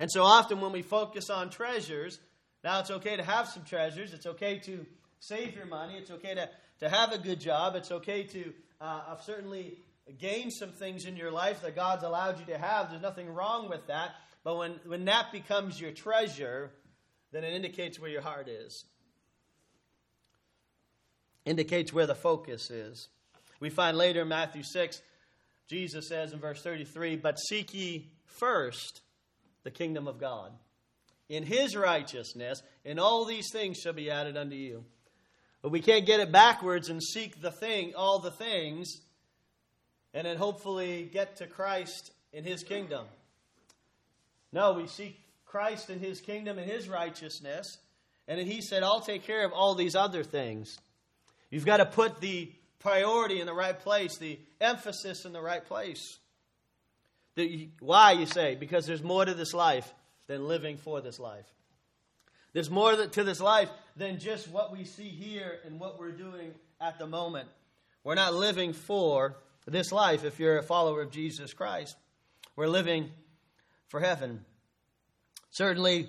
And 0.00 0.10
so 0.10 0.24
often 0.24 0.62
when 0.62 0.72
we 0.72 0.80
focus 0.80 1.28
on 1.28 1.50
treasures, 1.50 2.18
now 2.64 2.80
it's 2.80 2.90
okay 2.90 3.18
to 3.18 3.22
have 3.22 3.48
some 3.48 3.64
treasures. 3.64 4.14
It's 4.14 4.26
okay 4.26 4.58
to 4.60 4.86
save 5.20 5.54
your 5.54 5.66
money. 5.66 5.98
It's 5.98 6.10
okay 6.10 6.34
to, 6.34 6.48
to 6.80 6.88
have 6.88 7.12
a 7.12 7.18
good 7.18 7.38
job. 7.38 7.76
It's 7.76 7.92
okay 7.92 8.22
to 8.24 8.52
uh, 8.80 9.16
certainly 9.18 9.76
gain 10.18 10.50
some 10.50 10.70
things 10.70 11.04
in 11.04 11.16
your 11.16 11.30
life 11.30 11.60
that 11.62 11.76
God's 11.76 12.02
allowed 12.02 12.40
you 12.40 12.46
to 12.46 12.58
have. 12.58 12.88
There's 12.88 13.02
nothing 13.02 13.28
wrong 13.32 13.68
with 13.68 13.86
that. 13.88 14.12
But 14.42 14.56
when, 14.56 14.80
when 14.86 15.04
that 15.04 15.32
becomes 15.32 15.78
your 15.78 15.92
treasure, 15.92 16.70
then 17.30 17.44
it 17.44 17.52
indicates 17.52 18.00
where 18.00 18.10
your 18.10 18.22
heart 18.22 18.48
is. 18.48 18.86
Indicates 21.44 21.92
where 21.92 22.06
the 22.06 22.14
focus 22.14 22.70
is. 22.70 23.08
We 23.60 23.68
find 23.68 23.98
later 23.98 24.22
in 24.22 24.28
Matthew 24.28 24.62
6, 24.62 25.02
Jesus 25.68 26.08
says 26.08 26.32
in 26.32 26.38
verse 26.40 26.62
33, 26.62 27.16
But 27.16 27.38
seek 27.38 27.74
ye 27.74 28.08
first 28.24 29.02
the 29.62 29.70
kingdom 29.70 30.08
of 30.08 30.18
God. 30.18 30.52
In 31.28 31.44
his 31.44 31.76
righteousness, 31.76 32.62
and 32.84 32.98
all 32.98 33.24
these 33.24 33.50
things 33.52 33.78
shall 33.78 33.92
be 33.92 34.10
added 34.10 34.36
unto 34.36 34.56
you. 34.56 34.84
But 35.62 35.70
we 35.70 35.80
can't 35.80 36.06
get 36.06 36.20
it 36.20 36.32
backwards 36.32 36.88
and 36.88 37.02
seek 37.02 37.40
the 37.40 37.50
thing, 37.52 37.92
all 37.94 38.18
the 38.18 38.30
things, 38.30 38.88
and 40.12 40.26
then 40.26 40.36
hopefully 40.36 41.08
get 41.12 41.36
to 41.36 41.46
Christ 41.46 42.10
in 42.32 42.44
his 42.44 42.62
kingdom. 42.62 43.04
No, 44.52 44.72
we 44.72 44.86
seek 44.86 45.20
Christ 45.46 45.90
and 45.90 46.00
his 46.00 46.20
kingdom 46.20 46.58
and 46.58 46.68
his 46.68 46.88
righteousness. 46.88 47.78
And 48.26 48.38
then 48.38 48.46
he 48.46 48.60
said, 48.62 48.82
I'll 48.82 49.00
take 49.00 49.24
care 49.24 49.44
of 49.44 49.52
all 49.52 49.74
these 49.74 49.94
other 49.94 50.24
things. 50.24 50.76
You've 51.50 51.66
got 51.66 51.78
to 51.78 51.86
put 51.86 52.20
the 52.20 52.50
priority 52.78 53.40
in 53.40 53.46
the 53.46 53.54
right 53.54 53.78
place, 53.78 54.16
the 54.16 54.38
emphasis 54.60 55.24
in 55.24 55.32
the 55.32 55.40
right 55.40 55.64
place. 55.64 56.18
Why, 57.80 58.12
you 58.12 58.26
say? 58.26 58.54
Because 58.54 58.86
there's 58.86 59.02
more 59.02 59.24
to 59.24 59.34
this 59.34 59.54
life 59.54 59.92
than 60.26 60.46
living 60.46 60.76
for 60.76 61.00
this 61.00 61.18
life. 61.18 61.46
There's 62.52 62.70
more 62.70 63.06
to 63.06 63.24
this 63.24 63.40
life 63.40 63.70
than 63.96 64.18
just 64.18 64.48
what 64.48 64.72
we 64.72 64.84
see 64.84 65.08
here 65.08 65.58
and 65.64 65.78
what 65.78 65.98
we're 65.98 66.10
doing 66.10 66.52
at 66.80 66.98
the 66.98 67.06
moment. 67.06 67.48
We're 68.02 68.14
not 68.14 68.34
living 68.34 68.72
for 68.72 69.36
this 69.66 69.92
life 69.92 70.24
if 70.24 70.40
you're 70.40 70.58
a 70.58 70.62
follower 70.62 71.02
of 71.02 71.10
Jesus 71.10 71.52
Christ. 71.52 71.96
We're 72.56 72.68
living 72.68 73.10
for 73.88 74.00
heaven. 74.00 74.44
Certainly, 75.50 76.08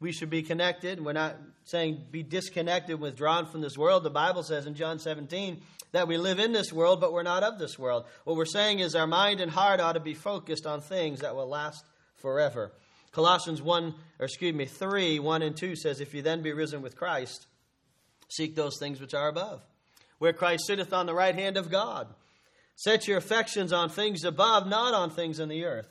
we 0.00 0.12
should 0.12 0.30
be 0.30 0.42
connected. 0.42 1.04
We're 1.04 1.12
not 1.12 1.36
saying 1.64 2.02
be 2.10 2.22
disconnected, 2.22 3.00
withdrawn 3.00 3.46
from 3.46 3.60
this 3.60 3.76
world. 3.76 4.04
The 4.04 4.10
Bible 4.10 4.42
says 4.42 4.66
in 4.66 4.74
John 4.74 4.98
17 4.98 5.60
that 5.92 6.06
we 6.06 6.18
live 6.18 6.38
in 6.38 6.52
this 6.52 6.72
world, 6.72 7.00
but 7.00 7.12
we're 7.12 7.22
not 7.22 7.42
of 7.42 7.58
this 7.58 7.78
world. 7.78 8.04
What 8.24 8.36
we're 8.36 8.44
saying 8.44 8.78
is 8.78 8.94
our 8.94 9.06
mind 9.06 9.40
and 9.40 9.50
heart 9.50 9.80
ought 9.80 9.94
to 9.94 10.00
be 10.00 10.14
focused 10.14 10.66
on 10.66 10.80
things 10.80 11.20
that 11.20 11.34
will 11.34 11.48
last 11.48 11.84
forever. 12.16 12.72
Colossians 13.12 13.62
1, 13.62 13.94
or 14.18 14.24
excuse 14.24 14.54
me, 14.54 14.66
3, 14.66 15.18
1 15.18 15.42
and 15.42 15.56
2 15.56 15.76
says, 15.76 16.00
If 16.00 16.14
you 16.14 16.22
then 16.22 16.42
be 16.42 16.52
risen 16.52 16.82
with 16.82 16.96
Christ, 16.96 17.46
seek 18.28 18.54
those 18.54 18.78
things 18.78 19.00
which 19.00 19.14
are 19.14 19.28
above, 19.28 19.62
where 20.18 20.32
Christ 20.32 20.66
sitteth 20.66 20.92
on 20.92 21.06
the 21.06 21.14
right 21.14 21.34
hand 21.34 21.56
of 21.56 21.70
God. 21.70 22.08
Set 22.76 23.08
your 23.08 23.18
affections 23.18 23.72
on 23.72 23.88
things 23.88 24.22
above, 24.22 24.68
not 24.68 24.94
on 24.94 25.10
things 25.10 25.40
in 25.40 25.48
the 25.48 25.64
earth. 25.64 25.88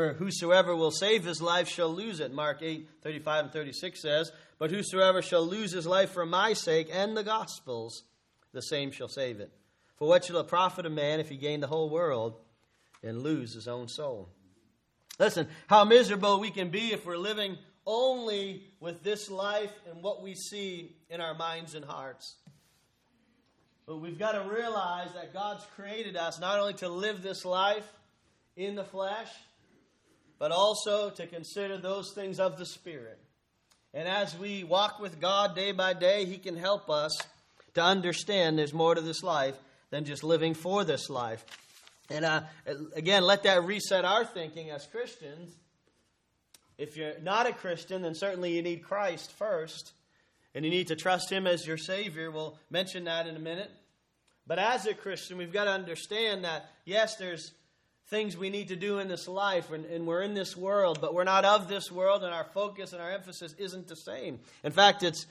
For 0.00 0.14
whosoever 0.14 0.74
will 0.74 0.92
save 0.92 1.24
his 1.24 1.42
life 1.42 1.68
shall 1.68 1.90
lose 1.90 2.20
it. 2.20 2.32
Mark 2.32 2.62
8, 2.62 2.88
35 3.02 3.44
and 3.44 3.52
36 3.52 4.00
says, 4.00 4.32
But 4.58 4.70
whosoever 4.70 5.20
shall 5.20 5.46
lose 5.46 5.72
his 5.72 5.86
life 5.86 6.12
for 6.12 6.24
my 6.24 6.54
sake 6.54 6.88
and 6.90 7.14
the 7.14 7.22
gospel's, 7.22 8.04
the 8.54 8.62
same 8.62 8.92
shall 8.92 9.08
save 9.08 9.40
it. 9.40 9.52
For 9.96 10.08
what 10.08 10.24
shall 10.24 10.38
it 10.38 10.48
profit 10.48 10.86
a 10.86 10.90
man 10.90 11.20
if 11.20 11.28
he 11.28 11.36
gain 11.36 11.60
the 11.60 11.66
whole 11.66 11.90
world 11.90 12.36
and 13.02 13.22
lose 13.22 13.52
his 13.52 13.68
own 13.68 13.88
soul? 13.88 14.30
Listen, 15.18 15.48
how 15.66 15.84
miserable 15.84 16.40
we 16.40 16.50
can 16.50 16.70
be 16.70 16.94
if 16.94 17.04
we're 17.04 17.18
living 17.18 17.58
only 17.84 18.62
with 18.80 19.02
this 19.02 19.30
life 19.30 19.72
and 19.90 20.02
what 20.02 20.22
we 20.22 20.34
see 20.34 20.96
in 21.10 21.20
our 21.20 21.34
minds 21.34 21.74
and 21.74 21.84
hearts. 21.84 22.36
But 23.86 23.98
we've 23.98 24.18
got 24.18 24.32
to 24.32 24.50
realize 24.50 25.12
that 25.12 25.34
God's 25.34 25.66
created 25.76 26.16
us 26.16 26.40
not 26.40 26.58
only 26.58 26.72
to 26.74 26.88
live 26.88 27.22
this 27.22 27.44
life 27.44 27.86
in 28.56 28.76
the 28.76 28.84
flesh, 28.84 29.28
but 30.40 30.50
also 30.50 31.10
to 31.10 31.26
consider 31.26 31.76
those 31.76 32.12
things 32.12 32.40
of 32.40 32.58
the 32.58 32.64
Spirit. 32.64 33.18
And 33.92 34.08
as 34.08 34.36
we 34.36 34.64
walk 34.64 34.98
with 34.98 35.20
God 35.20 35.54
day 35.54 35.70
by 35.70 35.92
day, 35.92 36.24
He 36.24 36.38
can 36.38 36.56
help 36.56 36.88
us 36.88 37.16
to 37.74 37.82
understand 37.82 38.58
there's 38.58 38.72
more 38.72 38.94
to 38.94 39.02
this 39.02 39.22
life 39.22 39.54
than 39.90 40.04
just 40.04 40.24
living 40.24 40.54
for 40.54 40.82
this 40.82 41.10
life. 41.10 41.44
And 42.08 42.24
uh, 42.24 42.40
again, 42.96 43.22
let 43.22 43.42
that 43.42 43.64
reset 43.64 44.04
our 44.04 44.24
thinking 44.24 44.70
as 44.70 44.86
Christians. 44.86 45.54
If 46.78 46.96
you're 46.96 47.20
not 47.20 47.46
a 47.46 47.52
Christian, 47.52 48.00
then 48.00 48.14
certainly 48.14 48.56
you 48.56 48.62
need 48.62 48.82
Christ 48.82 49.30
first, 49.32 49.92
and 50.54 50.64
you 50.64 50.70
need 50.70 50.88
to 50.88 50.96
trust 50.96 51.30
Him 51.30 51.46
as 51.46 51.66
your 51.66 51.76
Savior. 51.76 52.30
We'll 52.30 52.58
mention 52.70 53.04
that 53.04 53.26
in 53.26 53.36
a 53.36 53.40
minute. 53.40 53.70
But 54.46 54.58
as 54.58 54.86
a 54.86 54.94
Christian, 54.94 55.36
we've 55.36 55.52
got 55.52 55.64
to 55.64 55.72
understand 55.72 56.44
that, 56.44 56.70
yes, 56.86 57.16
there's 57.16 57.52
things 58.10 58.36
we 58.36 58.50
need 58.50 58.68
to 58.68 58.76
do 58.76 58.98
in 58.98 59.08
this 59.08 59.28
life, 59.28 59.70
and, 59.70 59.86
and, 59.86 60.06
we're 60.06 60.22
in 60.22 60.34
this 60.34 60.56
world, 60.56 60.98
but 61.00 61.14
we're 61.14 61.24
not 61.24 61.44
of 61.44 61.68
this 61.68 61.92
world, 61.92 62.24
and 62.24 62.34
our 62.34 62.44
focus 62.52 62.92
and 62.92 63.00
our 63.00 63.12
emphasis 63.12 63.54
isn't 63.56 63.86
the 63.86 63.94
same. 63.94 64.40
In 64.64 64.72
fact, 64.72 65.04
it 65.04 65.24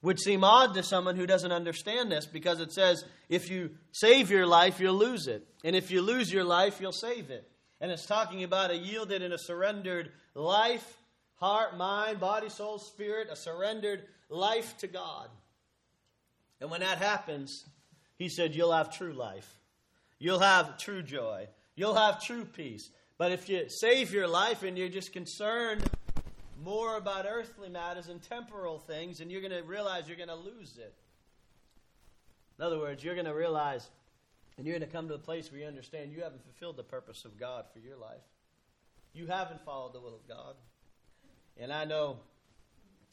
would 0.00 0.18
seem 0.18 0.42
odd 0.42 0.74
to 0.74 0.82
someone 0.82 1.16
who 1.16 1.26
doesn't 1.26 1.52
understand 1.52 2.10
this 2.10 2.26
because 2.26 2.60
it 2.60 2.72
says, 2.72 3.04
if 3.28 3.50
you 3.50 3.70
save 3.92 4.30
your 4.30 4.46
life, 4.46 4.80
you'll 4.80 4.94
lose 4.94 5.26
it. 5.26 5.46
And 5.62 5.76
if 5.76 5.90
you 5.90 6.00
lose 6.00 6.32
your 6.32 6.44
life, 6.44 6.80
you'll 6.80 6.92
save 6.92 7.30
it. 7.30 7.46
And 7.80 7.90
it's 7.90 8.06
talking 8.06 8.42
about 8.42 8.70
a 8.70 8.76
yielded 8.76 9.20
and 9.20 9.34
a 9.34 9.38
surrendered 9.38 10.10
life, 10.34 10.96
heart, 11.34 11.76
mind, 11.76 12.18
body, 12.18 12.48
soul, 12.48 12.78
spirit, 12.78 13.28
a 13.30 13.36
surrendered 13.36 14.02
life 14.30 14.78
to 14.78 14.86
God. 14.86 15.28
And 16.60 16.70
when 16.70 16.80
that 16.80 16.98
happens, 16.98 17.66
he 18.16 18.30
said, 18.30 18.54
You'll 18.54 18.72
have 18.72 18.96
true 18.96 19.12
life. 19.12 19.58
You'll 20.18 20.38
have 20.38 20.78
true 20.78 21.02
joy. 21.02 21.48
You'll 21.76 21.94
have 21.94 22.24
true 22.24 22.44
peace. 22.44 22.90
But 23.18 23.32
if 23.32 23.48
you 23.48 23.66
save 23.68 24.12
your 24.12 24.26
life 24.26 24.62
and 24.62 24.76
you're 24.76 24.88
just 24.88 25.12
concerned 25.12 25.84
more 26.62 26.96
about 26.96 27.26
earthly 27.28 27.68
matters 27.68 28.08
and 28.08 28.22
temporal 28.22 28.78
things, 28.78 29.20
and 29.20 29.30
you're 29.30 29.42
going 29.42 29.52
to 29.52 29.62
realize 29.62 30.08
you're 30.08 30.16
going 30.16 30.28
to 30.28 30.34
lose 30.34 30.78
it. 30.78 30.94
In 32.58 32.64
other 32.64 32.78
words, 32.78 33.04
you're 33.04 33.14
going 33.14 33.26
to 33.26 33.34
realize 33.34 33.88
and 34.56 34.66
you're 34.66 34.78
going 34.78 34.88
to 34.88 34.92
come 34.94 35.08
to 35.08 35.14
a 35.14 35.18
place 35.18 35.52
where 35.52 35.60
you 35.60 35.66
understand 35.66 36.12
you 36.12 36.22
haven't 36.22 36.42
fulfilled 36.42 36.78
the 36.78 36.82
purpose 36.82 37.26
of 37.26 37.38
God 37.38 37.66
for 37.72 37.78
your 37.78 37.96
life. 37.96 38.22
You 39.12 39.26
haven't 39.26 39.62
followed 39.64 39.92
the 39.92 40.00
will 40.00 40.14
of 40.14 40.26
God. 40.26 40.54
And 41.58 41.72
I 41.72 41.84
know 41.84 42.18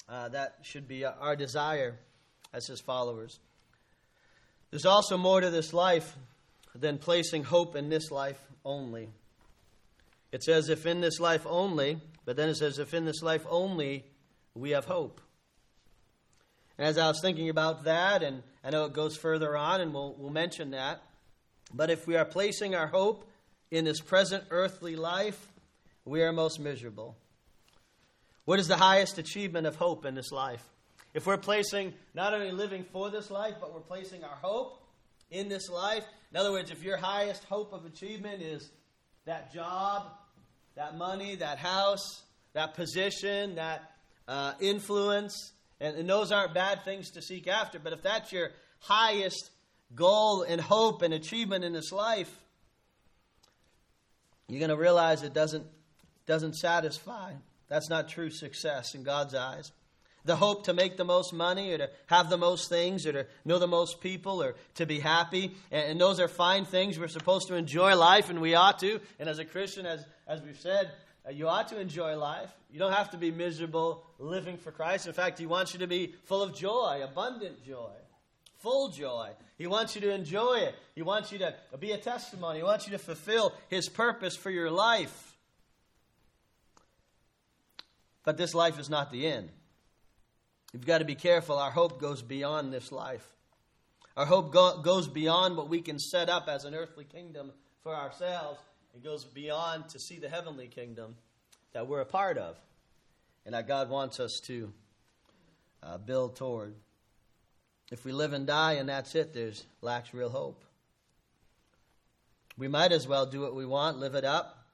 uh, 0.08 0.29
that 0.29 0.60
should 0.62 0.88
be 0.88 1.03
our 1.03 1.36
desire 1.36 1.96
as 2.53 2.67
His 2.67 2.79
followers. 2.79 3.39
There's 4.72 4.86
also 4.86 5.17
more 5.17 5.41
to 5.41 5.50
this 5.50 5.74
life 5.74 6.15
than 6.75 6.98
placing 6.98 7.43
hope 7.43 7.75
in 7.75 7.89
this 7.89 8.10
life 8.10 8.41
only. 8.65 9.10
It 10.32 10.43
says, 10.43 10.70
if 10.70 10.86
in 10.86 11.01
this 11.01 11.20
life 11.20 11.46
only, 11.48 12.00
but 12.25 12.36
then 12.36 12.50
it 12.50 12.55
says, 12.55 12.79
if 12.79 12.93
in 12.93 13.05
this 13.05 13.22
life 13.22 13.46
only 13.50 14.05
we 14.55 14.72
have 14.72 14.86
hope. 14.86 15.22
And 16.77 16.88
as 16.88 16.98
I 16.98 17.08
was 17.08 17.22
thinking 17.22 17.50
about 17.50 17.84
that, 17.84 18.24
and 18.24 18.41
I 18.63 18.72
know 18.72 18.86
it 18.86 18.93
goes 18.93 19.15
further 19.15 19.55
on, 19.55 19.82
and 19.82 19.93
we'll, 19.93 20.15
we'll 20.17 20.32
mention 20.32 20.72
that, 20.72 21.03
but 21.74 21.89
if 21.89 22.08
we 22.08 22.15
are 22.15 22.25
placing 22.25 22.75
our 22.75 22.88
hope 22.88 23.29
in 23.70 23.86
this 23.86 24.00
present 24.00 24.43
earthly 24.50 24.96
life, 24.96 25.51
we 26.05 26.22
are 26.24 26.32
most 26.32 26.60
miserable. 26.60 27.15
What 28.46 28.60
is 28.60 28.67
the 28.67 28.77
highest 28.77 29.17
achievement 29.17 29.67
of 29.67 29.75
hope 29.75 30.05
in 30.05 30.15
this 30.15 30.32
life? 30.32 30.63
If 31.13 31.27
we're 31.27 31.38
placing 31.38 31.93
not 32.13 32.34
only 32.34 32.51
living 32.51 32.86
for 32.91 33.10
this 33.10 33.29
life, 33.29 33.55
but 33.62 33.74
we're 33.74 33.79
placing 33.79 34.24
our 34.24 34.36
hope 34.41 34.82
in 35.33 35.49
this 35.49 35.69
life, 35.69 36.05
in 36.31 36.37
other 36.37 36.51
words, 36.51 36.71
if 36.71 36.83
your 36.83 36.97
highest 36.97 37.43
hope 37.45 37.73
of 37.73 37.85
achievement 37.85 38.41
is 38.41 38.71
that 39.25 39.53
job, 39.53 40.07
that 40.75 40.97
money, 40.97 41.35
that 41.35 41.57
house, 41.57 42.23
that 42.53 42.75
position, 42.75 43.55
that 43.55 43.91
uh, 44.27 44.53
influence, 44.61 45.51
and, 45.81 45.97
and 45.97 46.09
those 46.09 46.31
aren't 46.31 46.53
bad 46.53 46.85
things 46.85 47.11
to 47.11 47.21
seek 47.21 47.47
after, 47.47 47.79
but 47.79 47.93
if 47.93 48.01
that's 48.01 48.31
your 48.31 48.51
highest 48.79 49.49
goal 49.95 50.43
and 50.43 50.61
hope 50.61 51.01
and 51.01 51.13
achievement 51.13 51.63
in 51.63 51.73
this 51.73 51.91
life, 51.91 52.31
you're 54.47 54.59
going 54.59 54.69
to 54.69 54.77
realize 54.77 55.23
it 55.23 55.33
doesn't, 55.33 55.65
doesn't 56.25 56.53
satisfy. 56.55 57.33
That's 57.69 57.89
not 57.89 58.07
true 58.07 58.29
success 58.29 58.93
in 58.93 59.03
God's 59.03 59.33
eyes 59.33 59.71
the 60.25 60.36
hope 60.36 60.65
to 60.65 60.74
make 60.74 60.98
the 60.98 61.03
most 61.03 61.34
money 61.34 61.74
or 61.74 61.77
to 61.77 61.89
have 62.08 62.30
the 62.30 62.38
most 62.38 62.70
things 62.70 63.06
or 63.06 63.12
to 63.12 63.27
know 63.44 63.60
the 63.60 63.68
most 63.68 64.00
people 64.01 64.42
or 64.42 64.56
to 64.75 64.86
be 64.86 65.00
happy. 65.00 65.56
And, 65.72 66.00
those 66.00 66.20
are 66.20 66.27
fine 66.27 66.65
things. 66.65 66.98
We're 66.98 67.08
supposed 67.08 67.48
to 67.48 67.56
enjoy 67.56 67.96
life, 67.96 68.30
and 68.30 68.42
we 68.42 68.56
ought 68.56 68.80
to. 68.80 69.00
And 69.20 69.30
as 69.30 69.39
a 69.39 69.46
Christian, 69.46 69.86
as, 69.86 70.06
as 70.27 70.42
we've 70.42 70.60
said, 70.60 70.92
uh, 71.25 71.32
you 71.32 71.48
ought 71.48 71.70
to 71.70 71.80
enjoy 71.80 72.15
life. 72.18 72.51
You 72.72 72.80
don't 72.80 72.94
have 72.94 73.12
to 73.12 73.18
be 73.18 73.32
miserable 73.32 74.06
living 74.20 74.58
for 74.58 74.72
Christ. 74.72 75.08
In 75.08 75.13
fact, 75.13 75.39
He 75.39 75.46
wants 75.46 75.74
you 75.74 75.80
to 75.80 75.88
be 75.88 76.15
full 76.25 76.42
of 76.42 76.56
joy, 76.56 77.01
abundant 77.03 77.63
joy, 77.65 77.92
full 78.60 78.89
joy. 78.89 79.30
He 79.58 79.68
wants 79.68 79.96
you 79.96 80.01
to 80.01 80.12
enjoy 80.12 80.56
it. 80.56 80.75
He 80.96 81.01
wants 81.01 81.32
you 81.32 81.39
to 81.39 81.53
be 81.80 81.92
a 81.92 81.98
testimony. 81.98 82.60
He 82.60 82.63
wants 82.63 82.86
you 82.86 82.92
to 82.92 82.98
fulfill 82.98 83.53
His 83.70 83.88
purpose 83.88 84.36
for 84.36 84.50
your 84.50 84.72
life. 84.72 85.38
But 88.25 88.38
this 88.38 88.53
life 88.53 88.80
is 88.80 88.89
not 88.89 89.12
the 89.12 89.27
end. 89.27 89.50
You've 90.74 90.86
got 90.86 90.98
to 90.98 91.06
be 91.06 91.15
careful. 91.15 91.60
Our 91.60 91.72
hope 91.72 92.01
goes 92.01 92.22
beyond 92.22 92.74
this 92.74 92.92
life. 92.92 93.25
Our 94.18 94.25
hope 94.25 94.51
go- 94.51 94.82
goes 94.82 95.08
beyond 95.08 95.56
what 95.56 95.70
we 95.70 95.82
can 95.82 96.00
set 96.00 96.30
up 96.30 96.48
as 96.48 96.65
an 96.65 96.74
earthly 96.74 97.06
kingdom 97.06 97.51
for 97.82 97.96
ourselves. 97.96 98.60
It 98.96 99.03
goes 99.03 99.24
beyond 99.24 99.89
to 99.89 100.00
see 100.00 100.18
the 100.18 100.30
heavenly 100.30 100.68
kingdom 100.68 101.15
that 101.74 101.88
we're 101.88 102.01
a 102.01 102.06
part 102.06 102.38
of 102.38 102.58
and 103.46 103.53
that 103.53 103.68
God 103.68 103.89
wants 103.89 104.20
us 104.20 104.39
to 104.46 104.72
uh, 105.82 105.98
build 105.98 106.36
toward. 106.36 106.74
If 107.92 108.06
we 108.06 108.12
live 108.12 108.34
and 108.34 108.48
die 108.48 108.74
and 108.74 108.89
that's 108.89 109.13
it, 109.15 109.34
there's 109.34 109.63
lacks 109.82 110.13
real 110.13 110.30
hope. 110.30 110.63
We 112.58 112.68
might 112.68 112.92
as 112.92 113.08
well 113.08 113.25
do 113.25 113.42
what 113.42 113.56
we 113.56 113.65
want, 113.65 113.98
live 113.98 114.15
it 114.15 114.25
up, 114.25 114.65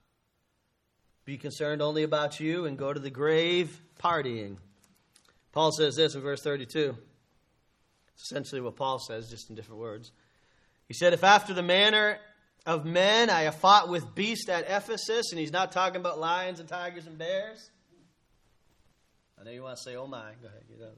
be 1.25 1.38
concerned 1.38 1.82
only 1.82 2.03
about 2.03 2.39
you, 2.39 2.65
and 2.65 2.77
go 2.77 2.91
to 2.91 3.00
the 3.00 3.10
grave 3.10 3.82
partying. 4.01 4.58
Paul 5.51 5.72
says 5.72 5.96
this 5.96 6.15
in 6.15 6.22
verse 6.22 6.41
32. 6.41 6.96
It's 8.13 8.24
essentially 8.24 8.62
what 8.62 8.75
Paul 8.75 9.00
says, 9.00 9.29
just 9.29 9.50
in 9.50 9.56
different 9.56 9.79
words. 9.79 10.12
He 10.88 10.94
said, 10.94 11.13
If 11.13 11.24
after 11.24 11.53
the 11.53 11.63
manner 11.63 12.20
of 12.65 12.86
men 12.86 13.29
I 13.29 13.41
have 13.41 13.56
fought 13.56 13.89
with 13.89 14.13
beasts 14.15 14.50
at 14.50 14.65
Ephesus, 14.70 15.32
and 15.32 15.39
he's 15.39 15.51
not 15.51 15.72
talking 15.72 16.00
about 16.00 16.20
lions 16.20 16.60
and 16.60 16.68
tigers 16.68 17.08
and 17.08 17.18
bears. 17.18 17.72
I 19.39 19.44
know 19.44 19.51
you 19.51 19.63
want 19.63 19.77
to 19.77 19.84
say, 19.84 19.96
oh 19.96 20.08
my. 20.08 20.32
Go 20.41 20.48
ahead, 20.48 20.63
get 20.68 20.86
up. 20.86 20.98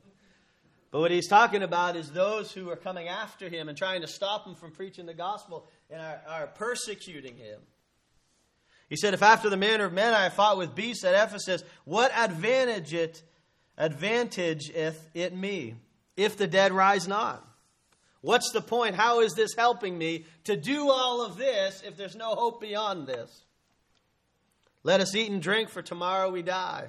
But 0.90 1.00
what 1.00 1.12
he's 1.12 1.28
talking 1.28 1.64
about 1.64 1.96
is 1.96 2.12
those 2.12 2.52
who 2.52 2.70
are 2.70 2.76
coming 2.76 3.08
after 3.08 3.48
him 3.48 3.70
and 3.70 3.78
trying 3.78 4.02
to 4.02 4.08
stop 4.08 4.46
him 4.46 4.56
from 4.56 4.72
preaching 4.72 5.06
the 5.06 5.14
gospel 5.14 5.68
and 5.90 6.02
are, 6.02 6.22
are 6.28 6.48
persecuting 6.48 7.38
him. 7.38 7.60
He 8.90 8.98
said, 8.98 9.14
If 9.14 9.24
after 9.24 9.50
the 9.50 9.58
manner 9.58 9.86
of 9.86 9.94
men 9.94 10.14
I 10.14 10.24
have 10.24 10.34
fought 10.34 10.58
with 10.58 10.76
beasts 10.76 11.06
at 11.06 11.14
Ephesus, 11.14 11.64
what 11.86 12.12
advantage 12.14 12.94
it 12.94 13.24
advantageth 13.78 15.10
it 15.14 15.36
me, 15.36 15.76
if 16.18 16.38
the 16.38 16.48
dead 16.48 16.72
rise 16.72 17.08
not? 17.08 17.46
What's 18.22 18.52
the 18.52 18.62
point? 18.62 18.96
How 18.96 19.22
is 19.22 19.34
this 19.34 19.56
helping 19.56 19.98
me 19.98 20.26
to 20.44 20.56
do 20.56 20.92
all 20.92 21.26
of 21.26 21.38
this 21.38 21.82
if 21.86 21.98
there's 21.98 22.16
no 22.16 22.36
hope 22.36 22.62
beyond 22.62 23.08
this? 23.08 23.44
Let 24.84 25.00
us 25.00 25.16
eat 25.16 25.32
and 25.32 25.42
drink, 25.42 25.70
for 25.70 25.82
tomorrow 25.82 26.30
we 26.30 26.42
die. 26.42 26.88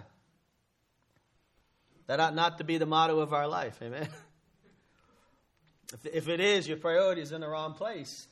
That 2.06 2.20
ought 2.20 2.34
not 2.34 2.58
to 2.58 2.64
be 2.64 2.78
the 2.78 2.86
motto 2.86 3.20
of 3.20 3.32
our 3.32 3.48
life. 3.48 3.78
Amen. 3.82 4.08
If, 5.92 6.06
if 6.06 6.28
it 6.28 6.40
is, 6.40 6.66
your 6.66 6.78
priority 6.78 7.20
is 7.20 7.32
in 7.32 7.42
the 7.42 7.48
wrong 7.48 7.74
place. 7.74 8.26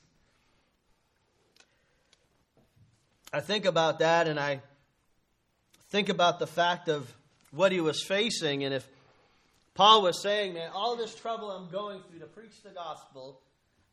I 3.34 3.40
think 3.40 3.66
about 3.66 3.98
that 3.98 4.26
and 4.26 4.40
I 4.40 4.60
think 5.90 6.08
about 6.08 6.38
the 6.38 6.46
fact 6.46 6.88
of 6.88 7.12
what 7.50 7.72
he 7.72 7.80
was 7.80 8.02
facing. 8.02 8.64
And 8.64 8.74
if 8.74 8.88
Paul 9.74 10.02
was 10.02 10.22
saying, 10.22 10.54
man, 10.54 10.70
all 10.74 10.96
this 10.96 11.14
trouble 11.14 11.50
I'm 11.50 11.70
going 11.70 12.00
through 12.08 12.20
to 12.20 12.26
preach 12.26 12.62
the 12.62 12.70
gospel, 12.70 13.40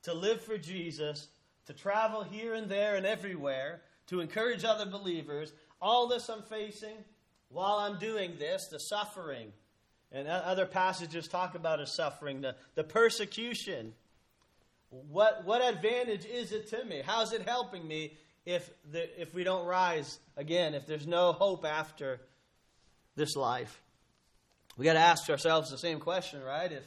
to 0.03 0.13
live 0.13 0.41
for 0.41 0.57
Jesus, 0.57 1.27
to 1.65 1.73
travel 1.73 2.23
here 2.23 2.53
and 2.53 2.69
there 2.69 2.95
and 2.95 3.05
everywhere, 3.05 3.81
to 4.07 4.21
encourage 4.21 4.63
other 4.63 4.85
believers, 4.85 5.51
all 5.81 6.07
this 6.07 6.29
I'm 6.29 6.43
facing 6.43 6.95
while 7.49 7.77
I'm 7.77 7.99
doing 7.99 8.33
this, 8.37 8.67
the 8.71 8.79
suffering. 8.79 9.51
And 10.11 10.27
other 10.27 10.65
passages 10.65 11.27
talk 11.27 11.55
about 11.55 11.79
his 11.79 11.93
suffering, 11.93 12.41
the, 12.41 12.55
the 12.75 12.83
persecution. 12.83 13.93
What, 14.89 15.43
what 15.43 15.61
advantage 15.61 16.25
is 16.25 16.53
it 16.53 16.69
to 16.69 16.85
me? 16.85 17.01
How's 17.05 17.33
it 17.33 17.41
helping 17.41 17.85
me 17.85 18.13
if, 18.45 18.69
the, 18.89 19.21
if 19.21 19.33
we 19.33 19.43
don't 19.43 19.65
rise 19.65 20.19
again, 20.37 20.73
if 20.73 20.87
there's 20.87 21.05
no 21.05 21.33
hope 21.33 21.65
after 21.65 22.21
this 23.17 23.36
life? 23.36 23.82
We 24.77 24.86
got 24.86 24.93
to 24.93 24.99
ask 24.99 25.30
ourselves 25.30 25.69
the 25.69 25.77
same 25.77 25.99
question, 25.99 26.41
right? 26.41 26.71
If 26.71 26.84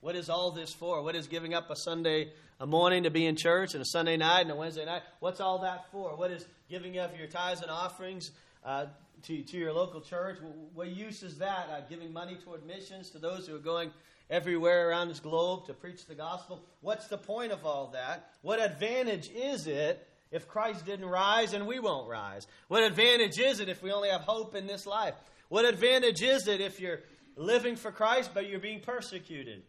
what 0.00 0.16
is 0.16 0.28
all 0.28 0.50
this 0.50 0.74
for? 0.74 1.02
What 1.02 1.14
is 1.14 1.28
giving 1.28 1.54
up 1.54 1.70
a 1.70 1.76
Sunday 1.76 2.32
a 2.58 2.66
morning 2.66 3.04
to 3.04 3.10
be 3.10 3.24
in 3.24 3.36
church 3.36 3.74
and 3.74 3.82
a 3.82 3.86
Sunday 3.86 4.16
night 4.16 4.40
and 4.40 4.50
a 4.50 4.56
Wednesday 4.56 4.84
night? 4.84 5.02
What's 5.20 5.40
all 5.40 5.60
that 5.60 5.90
for? 5.92 6.16
What 6.16 6.32
is 6.32 6.44
giving 6.68 6.98
up 6.98 7.16
your 7.16 7.28
tithes 7.28 7.62
and 7.62 7.70
offerings 7.70 8.32
uh, 8.64 8.86
to, 9.22 9.42
to 9.42 9.56
your 9.56 9.72
local 9.72 10.00
church? 10.00 10.38
What 10.74 10.88
use 10.88 11.22
is 11.22 11.38
that? 11.38 11.68
Uh, 11.72 11.80
giving 11.88 12.12
money 12.12 12.36
toward 12.44 12.66
missions 12.66 13.10
to 13.10 13.18
those 13.18 13.46
who 13.46 13.54
are 13.54 13.60
going 13.60 13.92
everywhere 14.28 14.88
around 14.88 15.08
this 15.08 15.20
globe 15.20 15.66
to 15.66 15.74
preach 15.74 16.06
the 16.06 16.16
gospel? 16.16 16.64
What's 16.80 17.06
the 17.06 17.18
point 17.18 17.52
of 17.52 17.64
all 17.64 17.88
that? 17.92 18.30
What 18.42 18.60
advantage 18.60 19.30
is 19.30 19.68
it 19.68 20.04
if 20.32 20.48
Christ 20.48 20.84
didn't 20.84 21.06
rise 21.06 21.52
and 21.52 21.68
we 21.68 21.78
won't 21.78 22.08
rise? 22.08 22.48
What 22.66 22.82
advantage 22.82 23.38
is 23.38 23.60
it 23.60 23.68
if 23.68 23.82
we 23.82 23.92
only 23.92 24.08
have 24.08 24.22
hope 24.22 24.56
in 24.56 24.66
this 24.66 24.86
life? 24.86 25.14
What 25.52 25.66
advantage 25.66 26.22
is 26.22 26.48
it 26.48 26.62
if 26.62 26.80
you're 26.80 27.00
living 27.36 27.76
for 27.76 27.92
Christ 27.92 28.30
but 28.32 28.48
you're 28.48 28.58
being 28.58 28.80
persecuted? 28.80 29.62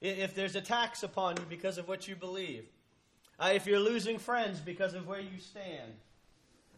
If 0.00 0.34
there's 0.34 0.56
attacks 0.56 1.02
upon 1.02 1.36
you 1.36 1.42
because 1.50 1.76
of 1.76 1.86
what 1.86 2.08
you 2.08 2.16
believe? 2.16 2.64
Uh, 3.38 3.50
if 3.52 3.66
you're 3.66 3.78
losing 3.78 4.18
friends 4.18 4.58
because 4.58 4.94
of 4.94 5.06
where 5.06 5.20
you 5.20 5.38
stand? 5.38 5.92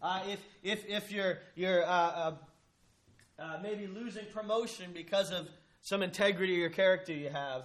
Uh, 0.03 0.23
if, 0.29 0.41
if, 0.65 0.85
if 0.89 1.13
you're, 1.13 1.39
you're 1.55 1.85
uh, 1.85 1.89
uh, 1.89 2.35
uh 3.39 3.59
maybe 3.63 3.87
losing 3.87 4.25
promotion 4.35 4.91
because 4.93 5.31
of 5.31 5.49
some 5.81 6.03
integrity 6.03 6.61
or 6.65 6.71
character 6.71 7.13
you 7.13 7.31
have 7.31 7.63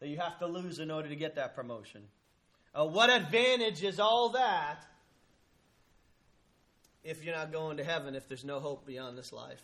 that 0.00 0.08
you 0.08 0.16
have 0.16 0.38
to 0.38 0.46
lose 0.46 0.78
in 0.78 0.90
order 0.90 1.10
to 1.10 1.16
get 1.16 1.34
that 1.34 1.54
promotion? 1.54 2.04
Uh, 2.74 2.86
what 2.86 3.10
advantage 3.10 3.82
is 3.82 4.00
all 4.00 4.30
that 4.30 4.82
if 7.02 7.22
you're 7.22 7.36
not 7.36 7.52
going 7.52 7.76
to 7.76 7.84
heaven, 7.84 8.14
if 8.14 8.26
there's 8.28 8.44
no 8.44 8.60
hope 8.60 8.86
beyond 8.86 9.18
this 9.18 9.30
life? 9.30 9.60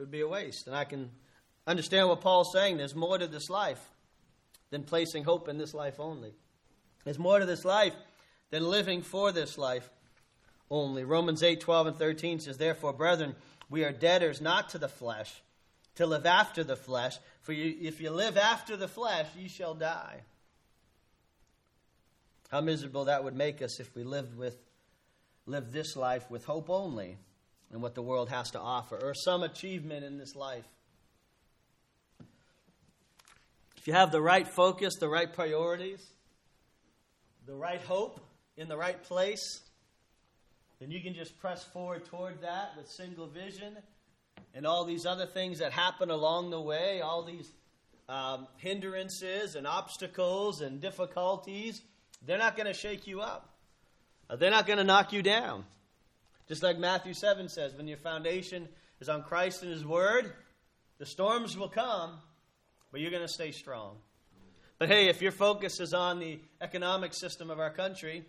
It 0.00 0.04
would 0.04 0.10
be 0.10 0.22
a 0.22 0.28
waste. 0.28 0.66
And 0.66 0.74
I 0.74 0.84
can 0.84 1.10
understand 1.66 2.08
what 2.08 2.22
Paul's 2.22 2.54
saying. 2.54 2.78
There's 2.78 2.94
more 2.94 3.18
to 3.18 3.26
this 3.26 3.50
life 3.50 3.90
than 4.70 4.82
placing 4.82 5.24
hope 5.24 5.46
in 5.46 5.58
this 5.58 5.74
life 5.74 6.00
only. 6.00 6.32
There's 7.04 7.18
more 7.18 7.38
to 7.38 7.44
this 7.44 7.66
life 7.66 7.92
than 8.48 8.64
living 8.64 9.02
for 9.02 9.30
this 9.30 9.58
life 9.58 9.90
only. 10.70 11.04
Romans 11.04 11.42
8, 11.42 11.60
12, 11.60 11.86
and 11.88 11.96
13 11.98 12.40
says, 12.40 12.56
Therefore, 12.56 12.94
brethren, 12.94 13.36
we 13.68 13.84
are 13.84 13.92
debtors 13.92 14.40
not 14.40 14.70
to 14.70 14.78
the 14.78 14.88
flesh, 14.88 15.42
to 15.96 16.06
live 16.06 16.24
after 16.24 16.64
the 16.64 16.76
flesh. 16.76 17.18
For 17.42 17.52
you, 17.52 17.76
if 17.82 18.00
you 18.00 18.10
live 18.10 18.38
after 18.38 18.78
the 18.78 18.88
flesh, 18.88 19.26
you 19.38 19.50
shall 19.50 19.74
die. 19.74 20.22
How 22.48 22.62
miserable 22.62 23.04
that 23.04 23.22
would 23.22 23.36
make 23.36 23.60
us 23.60 23.78
if 23.80 23.94
we 23.94 24.02
lived 24.02 24.34
with 24.34 24.56
lived 25.44 25.74
this 25.74 25.94
life 25.94 26.30
with 26.30 26.46
hope 26.46 26.70
only 26.70 27.18
and 27.72 27.82
what 27.82 27.94
the 27.94 28.02
world 28.02 28.28
has 28.30 28.50
to 28.50 28.60
offer, 28.60 28.98
or 29.00 29.14
some 29.14 29.42
achievement 29.42 30.04
in 30.04 30.18
this 30.18 30.34
life. 30.34 30.66
If 33.76 33.86
you 33.86 33.94
have 33.94 34.12
the 34.12 34.20
right 34.20 34.46
focus, 34.46 34.96
the 35.00 35.08
right 35.08 35.32
priorities, 35.32 36.04
the 37.46 37.54
right 37.54 37.80
hope 37.82 38.20
in 38.56 38.68
the 38.68 38.76
right 38.76 39.02
place, 39.02 39.60
then 40.80 40.90
you 40.90 41.00
can 41.00 41.14
just 41.14 41.38
press 41.38 41.64
forward 41.64 42.04
toward 42.06 42.42
that 42.42 42.76
with 42.76 42.88
single 42.88 43.26
vision 43.26 43.76
and 44.54 44.66
all 44.66 44.84
these 44.84 45.06
other 45.06 45.26
things 45.26 45.58
that 45.60 45.72
happen 45.72 46.10
along 46.10 46.50
the 46.50 46.60
way, 46.60 47.00
all 47.00 47.22
these 47.22 47.50
um, 48.08 48.46
hindrances 48.56 49.54
and 49.54 49.66
obstacles 49.66 50.60
and 50.60 50.80
difficulties, 50.80 51.80
they're 52.26 52.38
not 52.38 52.56
going 52.56 52.66
to 52.66 52.74
shake 52.74 53.06
you 53.06 53.20
up. 53.20 53.48
Uh, 54.28 54.36
they're 54.36 54.50
not 54.50 54.66
going 54.66 54.78
to 54.78 54.84
knock 54.84 55.12
you 55.12 55.22
down. 55.22 55.64
Just 56.50 56.64
like 56.64 56.80
Matthew 56.80 57.14
7 57.14 57.48
says, 57.48 57.76
when 57.76 57.86
your 57.86 57.96
foundation 57.96 58.66
is 59.00 59.08
on 59.08 59.22
Christ 59.22 59.62
and 59.62 59.70
His 59.70 59.86
Word, 59.86 60.32
the 60.98 61.06
storms 61.06 61.56
will 61.56 61.68
come, 61.68 62.18
but 62.90 63.00
you're 63.00 63.12
going 63.12 63.22
to 63.22 63.32
stay 63.32 63.52
strong. 63.52 63.98
But 64.76 64.88
hey, 64.88 65.06
if 65.06 65.22
your 65.22 65.30
focus 65.30 65.78
is 65.78 65.94
on 65.94 66.18
the 66.18 66.40
economic 66.60 67.14
system 67.14 67.50
of 67.50 67.60
our 67.60 67.70
country, 67.70 68.24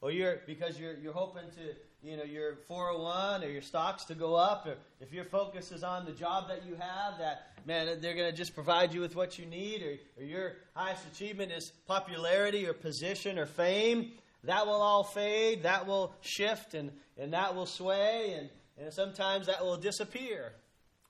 or 0.00 0.12
you're 0.12 0.42
because 0.46 0.78
you're 0.78 0.94
you're 0.94 1.12
hoping 1.12 1.42
to 1.56 2.08
you 2.08 2.16
know 2.16 2.22
your 2.22 2.54
401 2.68 3.42
or 3.42 3.48
your 3.48 3.62
stocks 3.62 4.04
to 4.04 4.14
go 4.14 4.36
up, 4.36 4.66
or 4.66 4.76
if 5.00 5.12
your 5.12 5.24
focus 5.24 5.72
is 5.72 5.82
on 5.82 6.04
the 6.04 6.12
job 6.12 6.46
that 6.46 6.64
you 6.64 6.76
have, 6.76 7.18
that 7.18 7.48
man 7.66 8.00
they're 8.00 8.14
going 8.14 8.30
to 8.30 8.36
just 8.36 8.54
provide 8.54 8.94
you 8.94 9.00
with 9.00 9.16
what 9.16 9.40
you 9.40 9.46
need, 9.46 9.82
or, 9.82 10.22
or 10.22 10.24
your 10.24 10.52
highest 10.74 11.04
achievement 11.12 11.50
is 11.50 11.72
popularity 11.88 12.64
or 12.64 12.74
position 12.74 13.40
or 13.40 13.46
fame, 13.46 14.12
that 14.46 14.66
will 14.66 14.82
all 14.82 15.04
fade, 15.04 15.62
that 15.62 15.86
will 15.86 16.14
shift, 16.20 16.74
and, 16.74 16.90
and 17.18 17.32
that 17.32 17.54
will 17.54 17.66
sway, 17.66 18.34
and, 18.38 18.48
and 18.78 18.92
sometimes 18.92 19.46
that 19.46 19.64
will 19.64 19.76
disappear. 19.76 20.52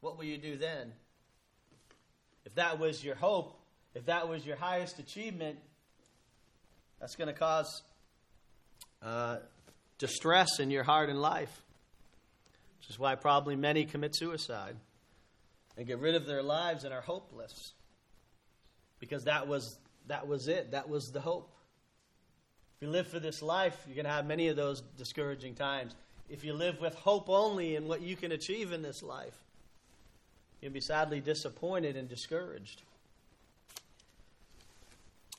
What 0.01 0.19
will 0.19 0.25
you 0.25 0.39
do 0.39 0.57
then? 0.57 0.93
If 2.45 2.55
that 2.55 2.79
was 2.79 3.03
your 3.03 3.17
hope, 3.17 3.59
if 3.95 4.07
that 4.07 4.29
was 4.29 4.47
your 4.47 4.57
highest 4.57 4.99
achievement, 4.99 5.59
that's 7.01 7.17
going 7.17 7.29
to 7.29 7.39
cause 7.39 7.83
uh, 9.03 9.39
distress 9.99 10.61
in 10.61 10.71
your 10.71 10.85
heart 10.85 11.11
and 11.11 11.21
life, 11.21 11.63
which 12.79 12.91
is 12.91 12.99
why 12.99 13.15
probably 13.15 13.57
many 13.57 13.85
commit 13.85 14.15
suicide 14.15 14.77
and 15.77 15.87
get 15.87 15.99
rid 15.99 16.15
of 16.15 16.27
their 16.27 16.43
lives 16.43 16.85
and 16.85 16.95
are 16.95 17.01
hopeless. 17.01 17.73
because 18.99 19.25
that 19.25 19.47
was, 19.47 19.79
that 20.07 20.27
was 20.27 20.49
it. 20.49 20.71
That 20.73 20.89
was 20.89 21.11
the 21.13 21.21
hope. 21.21 21.53
If 22.77 22.87
you 22.87 22.91
live 22.93 23.07
for 23.07 23.19
this 23.19 23.41
life, 23.41 23.75
you're 23.87 23.95
going 23.95 24.05
to 24.05 24.11
have 24.11 24.27
many 24.27 24.49
of 24.49 24.57
those 24.57 24.83
discouraging 24.99 25.55
times. 25.55 25.95
If 26.29 26.45
you 26.45 26.53
live 26.53 26.79
with 26.79 26.95
hope 26.95 27.31
only 27.31 27.75
in 27.75 27.89
what 27.89 28.03
you 28.03 28.17
can 28.17 28.33
achieve 28.33 28.71
in 28.71 28.83
this 28.83 29.03
life, 29.03 29.35
you'll 30.61 30.73
be 30.73 30.81
sadly 30.81 31.21
disappointed 31.21 31.97
and 31.97 32.07
discouraged. 32.07 32.83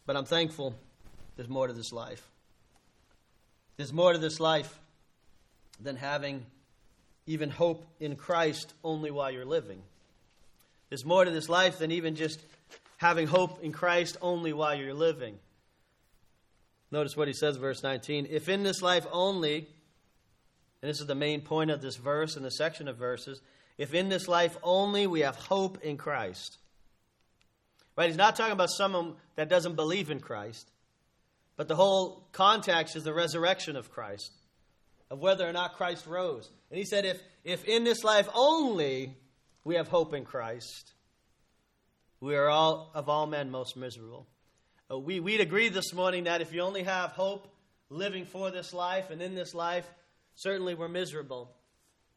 But 0.08 0.16
I'm 0.16 0.26
thankful 0.26 0.74
there's 1.36 1.50
more 1.50 1.68
to 1.68 1.74
this 1.74 1.94
life. 1.94 2.28
There's 3.76 3.94
more 3.94 4.14
to 4.14 4.18
this 4.18 4.40
life 4.40 4.80
than 5.80 5.96
having 5.96 6.44
even 7.28 7.52
hope 7.52 7.86
in 8.00 8.16
Christ 8.16 8.74
only 8.84 9.12
while 9.12 9.30
you're 9.30 9.46
living. 9.46 9.84
There's 10.90 11.06
more 11.06 11.24
to 11.24 11.30
this 11.30 11.50
life 11.50 11.78
than 11.78 11.92
even 11.92 12.16
just 12.16 12.42
having 12.96 13.28
hope 13.28 13.64
in 13.64 13.72
Christ 13.72 14.18
only 14.24 14.54
while 14.54 14.74
you're 14.74 14.96
living. 14.96 15.38
Notice 16.92 17.18
what 17.18 17.28
he 17.28 17.34
says, 17.34 17.58
verse 17.58 17.84
19. 17.84 18.28
If 18.30 18.48
in 18.48 18.64
this 18.64 18.82
life 18.82 19.06
only, 19.12 19.68
and 20.82 20.90
this 20.90 21.02
is 21.02 21.08
the 21.08 21.16
main 21.16 21.42
point 21.42 21.72
of 21.72 21.82
this 21.82 21.98
verse 21.98 22.36
and 22.36 22.46
the 22.46 22.52
section 22.52 22.88
of 22.88 22.98
verses, 22.98 23.42
if 23.78 23.94
in 23.94 24.10
this 24.10 24.28
life 24.28 24.58
only 24.64 25.06
we 25.06 25.22
have 25.22 25.36
hope 25.36 25.84
in 25.84 25.98
Christ. 25.98 26.58
Right? 27.98 28.08
He's 28.08 28.18
not 28.18 28.36
talking 28.36 28.54
about 28.54 28.70
someone 28.70 29.16
that 29.36 29.50
doesn't 29.50 29.76
believe 29.76 30.12
in 30.12 30.20
Christ, 30.20 30.70
but 31.56 31.68
the 31.68 31.76
whole 31.76 32.28
context 32.32 32.96
is 32.96 33.04
the 33.04 33.14
resurrection 33.14 33.76
of 33.76 33.92
Christ, 33.92 34.32
of 35.10 35.20
whether 35.20 35.48
or 35.48 35.54
not 35.54 35.76
Christ 35.76 36.06
rose. 36.06 36.50
And 36.70 36.78
he 36.78 36.86
said, 36.86 37.06
if, 37.06 37.22
if 37.44 37.66
in 37.66 37.84
this 37.84 38.04
life 38.04 38.30
only 38.34 39.16
we 39.64 39.76
have 39.76 39.88
hope 39.88 40.14
in 40.14 40.26
Christ, 40.26 40.94
we 42.20 42.36
are 42.36 42.50
all 42.50 42.92
of 42.94 43.10
all 43.10 43.28
men 43.28 43.50
most 43.50 43.76
miserable. 43.76 44.28
Uh, 44.90 44.98
we, 44.98 45.20
we'd 45.20 45.42
agree 45.42 45.70
this 45.70 45.94
morning 45.94 46.26
that 46.26 46.42
if 46.42 46.54
you 46.54 46.62
only 46.62 46.84
have 46.84 47.12
hope 47.12 47.48
living 47.90 48.26
for 48.26 48.52
this 48.52 48.74
life 48.74 49.10
and 49.10 49.22
in 49.22 49.36
this 49.36 49.54
life, 49.54 49.86
certainly 50.36 50.76
we're 50.76 50.88
miserable. 50.88 51.52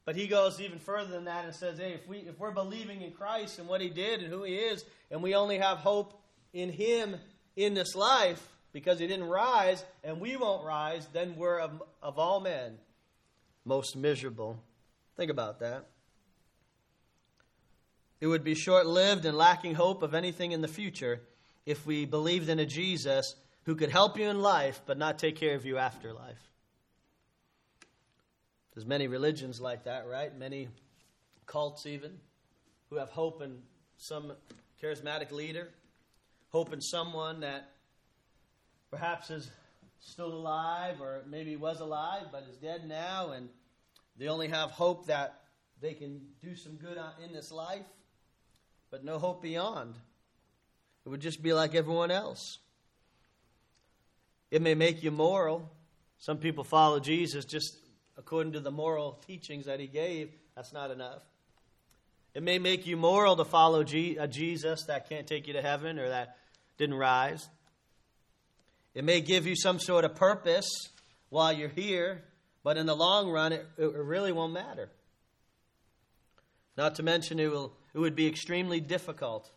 But 0.05 0.17
he 0.17 0.29
goes 0.29 0.61
even 0.61 0.79
further 0.79 1.11
than 1.11 1.25
that 1.25 1.45
and 1.45 1.55
says, 1.55 1.79
hey, 1.79 1.93
if, 1.93 2.07
we, 2.09 2.19
if 2.19 2.39
we're 2.39 2.53
believing 2.53 3.03
in 3.03 3.11
Christ 3.13 3.59
and 3.59 3.69
what 3.69 3.81
he 3.81 3.91
did 3.91 4.21
and 4.21 4.33
who 4.33 4.45
he 4.45 4.55
is, 4.55 4.85
and 5.11 5.23
we 5.23 5.35
only 5.35 5.59
have 5.59 5.79
hope 5.79 6.21
in 6.53 6.71
him 6.71 7.17
in 7.57 7.75
this 7.75 7.95
life 7.95 8.47
because 8.73 8.99
he 8.99 9.07
didn't 9.07 9.29
rise 9.29 9.85
and 10.05 10.21
we 10.21 10.37
won't 10.37 10.65
rise, 10.65 11.07
then 11.13 11.35
we're 11.37 11.59
of, 11.59 11.83
of 12.03 12.19
all 12.19 12.41
men 12.41 12.79
most 13.65 13.97
miserable. 13.97 14.59
Think 15.17 15.31
about 15.31 15.61
that. 15.61 15.87
It 18.21 18.27
would 18.27 18.45
be 18.45 18.55
short 18.55 18.87
lived 18.87 19.25
and 19.25 19.37
lacking 19.37 19.75
hope 19.75 20.03
of 20.03 20.15
anything 20.15 20.53
in 20.53 20.61
the 20.61 20.69
future 20.69 21.21
if 21.71 21.87
we 21.87 22.05
believed 22.05 22.49
in 22.49 22.59
a 22.59 22.67
Jesus 22.67 23.37
who 23.65 23.77
could 23.77 23.91
help 23.91 24.19
you 24.19 24.29
in 24.29 24.43
life 24.43 24.83
but 24.87 24.99
not 24.99 25.19
take 25.19 25.37
care 25.37 25.55
of 25.55 25.65
you 25.65 25.79
after 25.79 26.13
life. 26.13 26.51
There's 28.75 28.87
many 28.87 29.07
religions 29.07 29.61
like 29.61 29.85
that, 29.85 30.07
right? 30.09 30.37
Many 30.37 30.69
cults, 31.47 31.87
even, 31.87 32.13
who 32.89 32.97
have 32.97 33.11
hope 33.11 33.43
in 33.43 33.59
some 33.99 34.33
charismatic 34.83 35.31
leader, 35.31 35.69
hope 36.49 36.73
in 36.73 36.81
someone 36.81 37.41
that 37.41 37.71
perhaps 38.91 39.31
is 39.31 39.51
still 40.01 40.33
alive 40.33 41.01
or 41.01 41.23
maybe 41.29 41.57
was 41.57 41.81
alive 41.81 42.27
but 42.33 42.47
is 42.51 42.57
dead 42.57 42.89
now, 42.89 43.31
and 43.31 43.49
they 44.17 44.29
only 44.29 44.49
have 44.49 44.71
hope 44.71 45.07
that 45.07 45.41
they 45.81 45.95
can 45.95 46.21
do 46.43 46.57
some 46.57 46.75
good 46.75 46.99
in 47.25 47.33
this 47.33 47.53
life, 47.53 47.87
but 48.91 49.05
no 49.05 49.19
hope 49.19 49.43
beyond. 49.43 49.95
It 51.05 51.09
would 51.09 51.21
just 51.21 51.43
be 51.43 51.53
like 51.53 51.75
everyone 51.75 52.11
else. 52.11 52.59
It 54.51 54.63
may 54.63 54.75
make 54.75 55.03
you 55.03 55.11
moral. 55.11 55.71
Some 56.19 56.39
people 56.39 56.65
follow 56.65 57.01
Jesus 57.01 57.45
just 57.45 57.77
according 58.21 58.53
to 58.53 58.61
the 58.61 58.71
moral 58.71 59.19
teachings 59.27 59.65
that 59.65 59.81
he 59.81 59.87
gave, 59.87 60.31
that's 60.55 60.75
not 60.75 60.91
enough. 60.91 61.23
It 62.35 62.43
may 62.43 62.59
make 62.59 62.87
you 62.87 62.97
moral 62.97 63.35
to 63.37 63.45
follow 63.45 63.81
a 63.81 64.29
Jesus 64.29 64.85
that 64.85 65.09
can't 65.09 65.27
take 65.27 65.47
you 65.47 65.55
to 65.55 65.63
heaven 65.63 65.99
or 65.99 66.11
that 66.11 66.37
didn't 66.77 66.97
rise. 66.97 67.49
It 68.95 69.05
may 69.05 69.21
give 69.21 69.47
you 69.47 69.57
some 69.57 69.79
sort 69.79 70.05
of 70.05 70.15
purpose 70.15 70.69
while 71.31 71.53
you're 71.53 71.71
here, 71.71 72.23
but 72.63 72.77
in 72.77 72.87
the 72.87 72.95
long 72.95 73.31
run, 73.31 73.53
it, 73.53 73.67
it 73.79 73.95
really 73.95 74.33
won't 74.33 74.53
matter. 74.53 74.91
Not 76.77 76.97
to 76.97 77.03
mention, 77.03 77.41
it, 77.41 77.51
will, 77.51 77.73
it 77.95 77.99
would 77.99 78.15
be 78.15 78.27
extremely 78.27 78.81
difficult. 78.81 79.51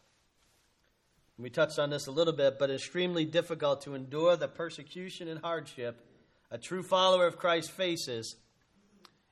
We 1.43 1.49
touched 1.49 1.77
on 1.77 1.89
this 1.89 2.07
a 2.07 2.11
little 2.11 2.31
bit, 2.31 2.57
but 2.57 2.69
it's 2.69 2.83
extremely 2.83 3.25
difficult 3.25 3.81
to 3.81 3.95
endure 3.95 4.37
the 4.37 4.47
persecution 4.47 5.27
and 5.27 5.41
hardship 5.41 5.99
a 6.49 6.57
true 6.57 6.83
follower 6.83 7.27
of 7.27 7.37
Christ 7.37 7.71
faces 7.71 8.37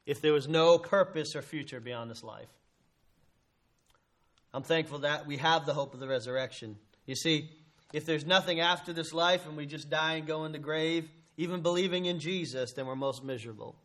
if 0.06 0.22
there 0.22 0.34
was 0.34 0.46
no 0.46 0.78
purpose 0.78 1.36
or 1.36 1.42
future 1.42 1.80
beyond 1.80 2.12
this 2.12 2.22
life. 2.22 2.50
I'm 4.54 4.64
thankful 4.64 5.00
that 5.00 5.26
we 5.26 5.38
have 5.38 5.66
the 5.66 5.74
hope 5.74 5.94
of 5.94 6.02
the 6.02 6.08
resurrection. 6.08 6.76
You 7.06 7.16
see, 7.16 7.50
if 7.94 8.06
there's 8.06 8.26
nothing 8.26 8.60
after 8.60 8.92
this 8.92 9.14
life 9.14 9.46
and 9.48 9.56
we 9.56 9.66
just 9.66 9.90
die 9.90 10.16
and 10.16 10.28
go 10.28 10.44
in 10.44 10.52
the 10.52 10.60
grave, 10.60 11.10
even 11.38 11.62
believing 11.62 12.08
in 12.08 12.20
Jesus, 12.20 12.74
then 12.74 12.88
we're 12.88 12.96
most 12.96 13.24
miserable. 13.24 13.78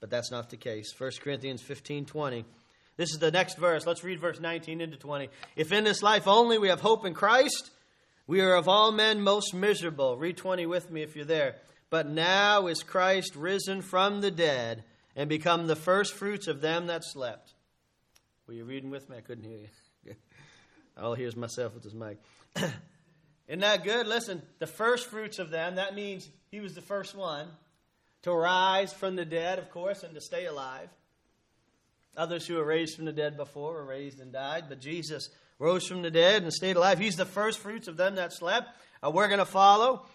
But 0.00 0.08
that's 0.08 0.30
not 0.30 0.48
the 0.48 0.56
case. 0.56 0.94
1 0.96 1.10
Corinthians 1.20 1.60
15 1.60 2.06
20. 2.06 2.46
This 2.96 3.10
is 3.10 3.18
the 3.18 3.30
next 3.30 3.58
verse. 3.58 3.86
Let's 3.86 4.04
read 4.04 4.20
verse 4.20 4.40
19 4.40 4.80
into 4.80 4.96
20. 4.96 5.28
If 5.54 5.72
in 5.72 5.84
this 5.84 6.02
life 6.02 6.26
only 6.26 6.58
we 6.58 6.68
have 6.68 6.80
hope 6.80 7.04
in 7.04 7.14
Christ, 7.14 7.70
we 8.26 8.40
are 8.40 8.54
of 8.54 8.68
all 8.68 8.90
men 8.90 9.20
most 9.20 9.54
miserable. 9.54 10.16
Read 10.16 10.36
20 10.36 10.66
with 10.66 10.90
me 10.90 11.02
if 11.02 11.14
you're 11.14 11.24
there. 11.24 11.56
But 11.90 12.08
now 12.08 12.66
is 12.66 12.82
Christ 12.82 13.36
risen 13.36 13.82
from 13.82 14.20
the 14.20 14.30
dead 14.30 14.84
and 15.14 15.28
become 15.28 15.66
the 15.66 15.76
first 15.76 16.14
fruits 16.14 16.48
of 16.48 16.60
them 16.60 16.86
that 16.86 17.04
slept. 17.04 17.52
Were 18.46 18.54
you 18.54 18.64
reading 18.64 18.90
with 18.90 19.08
me? 19.08 19.16
I 19.16 19.20
couldn't 19.20 19.44
hear 19.44 19.58
you. 19.58 20.14
All 21.00 21.14
here's 21.14 21.36
myself 21.36 21.74
with 21.74 21.82
this 21.82 21.94
mic. 21.94 22.18
Isn't 23.48 23.60
that 23.60 23.84
good? 23.84 24.06
Listen, 24.06 24.42
the 24.58 24.66
first 24.66 25.08
fruits 25.08 25.38
of 25.38 25.50
them, 25.50 25.76
that 25.76 25.94
means 25.94 26.28
he 26.50 26.60
was 26.60 26.74
the 26.74 26.80
first 26.80 27.14
one 27.14 27.48
to 28.22 28.32
rise 28.32 28.92
from 28.92 29.14
the 29.14 29.24
dead, 29.24 29.58
of 29.58 29.70
course, 29.70 30.02
and 30.02 30.14
to 30.14 30.20
stay 30.20 30.46
alive. 30.46 30.88
Others 32.16 32.46
who 32.46 32.54
were 32.54 32.64
raised 32.64 32.96
from 32.96 33.04
the 33.04 33.12
dead 33.12 33.36
before 33.36 33.74
were 33.74 33.84
raised 33.84 34.20
and 34.20 34.32
died, 34.32 34.64
but 34.68 34.80
Jesus 34.80 35.28
rose 35.58 35.86
from 35.86 36.02
the 36.02 36.10
dead 36.10 36.42
and 36.42 36.52
stayed 36.52 36.76
alive. 36.76 36.98
He's 36.98 37.16
the 37.16 37.24
first 37.26 37.58
fruits 37.58 37.88
of 37.88 37.96
them 37.96 38.16
that 38.16 38.32
slept. 38.32 38.68
Uh, 39.02 39.10
we're 39.10 39.28
going 39.28 39.38
to 39.38 39.44
follow 39.44 40.06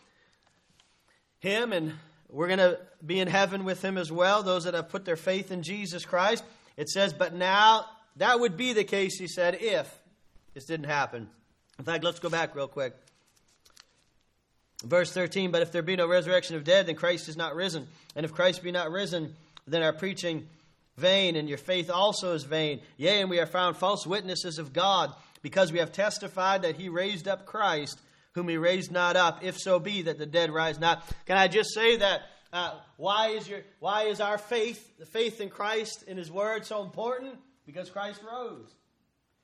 him, 1.39 1.73
and 1.73 1.93
we're 2.29 2.47
going 2.47 2.59
to 2.59 2.79
be 3.05 3.19
in 3.19 3.27
heaven 3.27 3.63
with 3.63 3.83
him 3.83 3.97
as 3.97 4.11
well, 4.11 4.43
those 4.43 4.63
that 4.63 4.73
have 4.73 4.89
put 4.89 5.05
their 5.05 5.15
faith 5.15 5.51
in 5.51 5.63
Jesus 5.63 6.05
Christ. 6.05 6.43
It 6.77 6.89
says, 6.89 7.13
but 7.13 7.33
now, 7.33 7.85
that 8.17 8.39
would 8.39 8.57
be 8.57 8.73
the 8.73 8.83
case, 8.83 9.19
he 9.19 9.27
said, 9.27 9.57
if 9.61 9.91
this 10.53 10.65
didn't 10.65 10.87
happen. 10.87 11.29
In 11.77 11.85
fact, 11.85 12.03
let's 12.03 12.19
go 12.19 12.29
back 12.29 12.55
real 12.55 12.67
quick. 12.67 12.95
Verse 14.83 15.11
13, 15.11 15.51
but 15.51 15.61
if 15.61 15.71
there 15.71 15.83
be 15.83 15.95
no 15.95 16.07
resurrection 16.07 16.55
of 16.55 16.63
dead, 16.63 16.87
then 16.87 16.95
Christ 16.95 17.29
is 17.29 17.37
not 17.37 17.55
risen. 17.55 17.87
And 18.15 18.25
if 18.25 18.33
Christ 18.33 18.63
be 18.63 18.71
not 18.71 18.91
risen, 18.91 19.35
then 19.67 19.83
our 19.83 19.93
preaching 19.93 20.47
vain, 21.01 21.35
and 21.35 21.49
your 21.49 21.57
faith 21.57 21.89
also 21.89 22.33
is 22.33 22.43
vain. 22.43 22.81
Yea, 22.97 23.21
and 23.21 23.29
we 23.29 23.39
are 23.39 23.45
found 23.45 23.75
false 23.75 24.07
witnesses 24.07 24.59
of 24.59 24.71
God, 24.71 25.13
because 25.41 25.71
we 25.71 25.79
have 25.79 25.91
testified 25.91 26.61
that 26.61 26.77
he 26.77 26.87
raised 26.87 27.27
up 27.27 27.45
Christ 27.45 27.99
whom 28.33 28.47
he 28.47 28.57
raised 28.57 28.91
not 28.91 29.15
up, 29.15 29.43
if 29.43 29.57
so 29.57 29.79
be 29.79 30.03
that 30.03 30.17
the 30.17 30.25
dead 30.25 30.51
rise 30.51 30.79
not. 30.79 31.05
Can 31.25 31.37
I 31.37 31.47
just 31.47 31.73
say 31.73 31.97
that? 31.97 32.21
Uh, 32.53 32.79
why 32.97 33.29
is 33.29 33.47
your 33.47 33.61
why 33.79 34.03
is 34.03 34.19
our 34.19 34.37
faith, 34.37 34.97
the 34.97 35.05
faith 35.05 35.39
in 35.39 35.49
Christ 35.49 36.03
in 36.03 36.17
His 36.17 36.31
Word, 36.31 36.65
so 36.65 36.83
important? 36.83 37.35
Because 37.65 37.89
Christ 37.89 38.21
rose. 38.29 38.73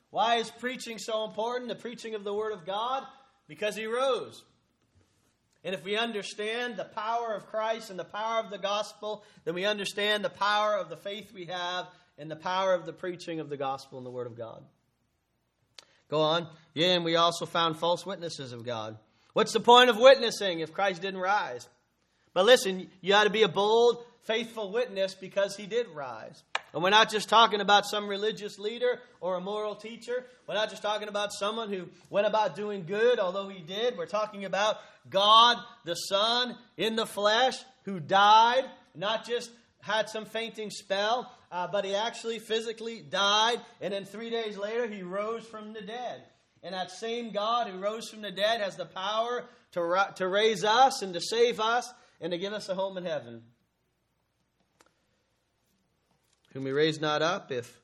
Why 0.09 0.35
is 0.35 0.49
preaching 0.49 0.97
so 0.97 1.25
important? 1.25 1.69
The 1.69 1.75
preaching 1.75 2.15
of 2.15 2.23
the 2.23 2.33
Word 2.33 2.53
of 2.53 2.65
God, 2.65 3.03
because 3.47 3.75
He 3.75 3.85
rose. 3.85 4.43
And 5.67 5.75
if 5.75 5.83
we 5.83 5.97
understand 5.97 6.77
the 6.77 6.85
power 6.85 7.33
of 7.33 7.47
Christ 7.47 7.89
and 7.89 7.99
the 7.99 8.05
power 8.05 8.39
of 8.39 8.49
the 8.49 8.57
gospel, 8.57 9.25
then 9.43 9.53
we 9.53 9.65
understand 9.65 10.23
the 10.23 10.29
power 10.29 10.77
of 10.77 10.87
the 10.87 10.95
faith 10.95 11.33
we 11.33 11.47
have 11.47 11.87
and 12.17 12.31
the 12.31 12.37
power 12.37 12.73
of 12.73 12.85
the 12.85 12.93
preaching 12.93 13.41
of 13.41 13.49
the 13.49 13.57
gospel 13.57 13.97
and 13.97 14.07
the 14.07 14.09
Word 14.09 14.27
of 14.27 14.37
God. 14.37 14.63
Go 16.09 16.21
on. 16.21 16.47
Yeah, 16.73 16.93
and 16.93 17.03
we 17.03 17.17
also 17.17 17.45
found 17.45 17.75
false 17.75 18.05
witnesses 18.05 18.53
of 18.53 18.65
God. 18.65 18.97
What's 19.33 19.51
the 19.51 19.59
point 19.59 19.89
of 19.89 19.97
witnessing 19.97 20.61
if 20.61 20.71
Christ 20.71 21.01
didn't 21.01 21.19
rise? 21.19 21.67
But 22.33 22.45
listen, 22.45 22.89
you 23.01 23.13
ought 23.13 23.25
to 23.25 23.29
be 23.29 23.43
a 23.43 23.49
bold, 23.49 24.05
faithful 24.21 24.71
witness 24.71 25.15
because 25.15 25.57
he 25.57 25.65
did 25.65 25.87
rise. 25.89 26.43
And 26.73 26.83
we're 26.83 26.89
not 26.89 27.09
just 27.09 27.29
talking 27.29 27.61
about 27.61 27.85
some 27.85 28.07
religious 28.07 28.59
leader 28.59 28.99
or 29.21 29.35
a 29.35 29.41
moral 29.41 29.75
teacher. 29.75 30.25
We're 30.47 30.55
not 30.55 30.69
just 30.69 30.81
talking 30.81 31.07
about 31.07 31.31
someone 31.33 31.71
who 31.71 31.87
went 32.09 32.27
about 32.27 32.55
doing 32.55 32.85
good, 32.85 33.19
although 33.19 33.47
he 33.47 33.61
did. 33.61 33.97
We're 33.97 34.05
talking 34.05 34.45
about 34.45 34.77
God, 35.09 35.57
the 35.85 35.95
Son, 35.95 36.55
in 36.75 36.95
the 36.95 37.05
flesh, 37.05 37.55
who 37.83 37.99
died, 37.99 38.65
not 38.95 39.25
just 39.25 39.49
had 39.81 40.09
some 40.09 40.25
fainting 40.25 40.69
spell, 40.69 41.31
uh, 41.51 41.67
but 41.71 41.85
he 41.85 41.95
actually 41.95 42.39
physically 42.39 42.99
died, 42.99 43.61
and 43.79 43.93
then 43.93 44.05
three 44.05 44.29
days 44.29 44.57
later 44.57 44.87
he 44.87 45.01
rose 45.01 45.45
from 45.45 45.73
the 45.73 45.81
dead. 45.81 46.23
And 46.63 46.73
that 46.73 46.91
same 46.91 47.31
God 47.31 47.67
who 47.67 47.79
rose 47.79 48.09
from 48.09 48.21
the 48.21 48.31
dead 48.31 48.59
has 48.59 48.75
the 48.75 48.85
power 48.85 49.45
to, 49.73 50.07
to 50.15 50.27
raise 50.27 50.63
us 50.63 51.01
and 51.01 51.13
to 51.13 51.21
save 51.21 51.59
us 51.59 51.91
and 52.19 52.31
to 52.31 52.37
give 52.37 52.51
us 52.51 52.67
a 52.67 52.75
home 52.75 52.97
in 52.97 53.05
heaven. 53.05 53.43
Whom 56.57 56.65
he 56.65 56.71
raised 56.71 57.01
not 57.01 57.21
up, 57.21 57.51
if, 57.51 57.79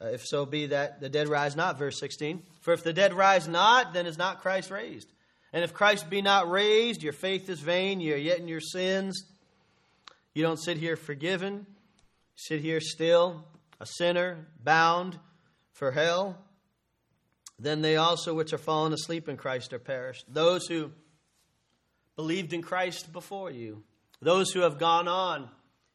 uh, 0.00 0.10
if 0.10 0.24
so 0.24 0.46
be 0.46 0.66
that 0.66 1.00
the 1.00 1.08
dead 1.08 1.26
rise 1.26 1.56
not. 1.56 1.76
Verse 1.76 1.98
16. 1.98 2.40
For 2.60 2.72
if 2.72 2.84
the 2.84 2.92
dead 2.92 3.12
rise 3.12 3.48
not, 3.48 3.92
then 3.92 4.06
is 4.06 4.16
not 4.16 4.42
Christ 4.42 4.70
raised. 4.70 5.12
And 5.52 5.64
if 5.64 5.74
Christ 5.74 6.08
be 6.08 6.22
not 6.22 6.48
raised, 6.48 7.02
your 7.02 7.12
faith 7.12 7.48
is 7.48 7.58
vain, 7.58 8.00
you 8.00 8.14
are 8.14 8.16
yet 8.16 8.38
in 8.38 8.46
your 8.46 8.60
sins. 8.60 9.24
You 10.34 10.44
don't 10.44 10.58
sit 10.58 10.76
here 10.76 10.94
forgiven, 10.94 11.66
sit 12.36 12.60
here 12.60 12.78
still, 12.80 13.44
a 13.80 13.86
sinner, 13.86 14.46
bound 14.62 15.18
for 15.72 15.90
hell. 15.90 16.38
Then 17.58 17.82
they 17.82 17.96
also 17.96 18.34
which 18.34 18.52
are 18.52 18.58
fallen 18.58 18.92
asleep 18.92 19.28
in 19.28 19.36
Christ 19.36 19.72
are 19.72 19.80
perished. 19.80 20.26
Those 20.32 20.68
who 20.68 20.92
believed 22.14 22.52
in 22.52 22.62
Christ 22.62 23.12
before 23.12 23.50
you, 23.50 23.82
those 24.22 24.52
who 24.52 24.60
have 24.60 24.78
gone 24.78 25.08
on 25.08 25.48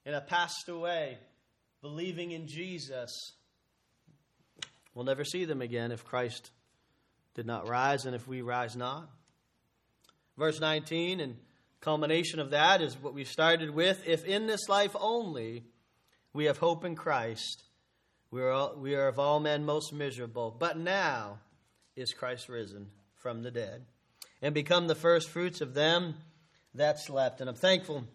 and 0.05 0.13
have 0.13 0.27
passed 0.27 0.67
away 0.67 1.19
believing 1.86 2.32
in 2.32 2.48
Jesus, 2.48 3.34
we'll 4.95 5.06
never 5.06 5.24
see 5.24 5.45
them 5.45 5.62
again 5.62 5.91
if 5.91 6.04
Christ 6.04 6.50
did 7.36 7.45
not 7.45 7.69
rise 7.69 8.08
and 8.08 8.15
if 8.15 8.28
we 8.28 8.41
rise 8.41 8.76
not. 8.76 9.08
Verse 10.36 10.60
19, 10.60 11.19
and 11.19 11.38
culmination 11.82 12.39
of 12.39 12.50
that 12.50 12.82
is 12.82 12.95
what 12.95 13.13
we 13.13 13.24
started 13.24 13.69
with. 13.69 14.02
If 14.08 14.26
in 14.26 14.48
this 14.48 14.67
life 14.67 14.95
only 15.00 15.65
we 16.34 16.45
have 16.45 16.58
hope 16.58 16.84
in 16.86 16.95
Christ, 16.95 17.62
we 18.32 18.41
are, 18.41 18.50
all, 18.50 18.76
we 18.78 18.95
are 18.95 19.08
of 19.08 19.19
all 19.19 19.39
men 19.39 19.63
most 19.63 19.93
miserable. 19.93 20.56
But 20.58 20.80
now 20.80 21.38
is 21.95 22.13
Christ 22.13 22.50
risen 22.50 22.88
from 23.13 23.43
the 23.43 23.52
dead 23.52 23.86
and 24.41 24.56
become 24.56 24.88
the 24.88 24.95
first 24.95 25.30
fruits 25.30 25.62
of 25.62 25.76
them 25.76 26.15
that 26.74 27.00
slept. 27.00 27.41
And 27.41 27.50
I'm 27.50 27.56
thankful 27.56 28.06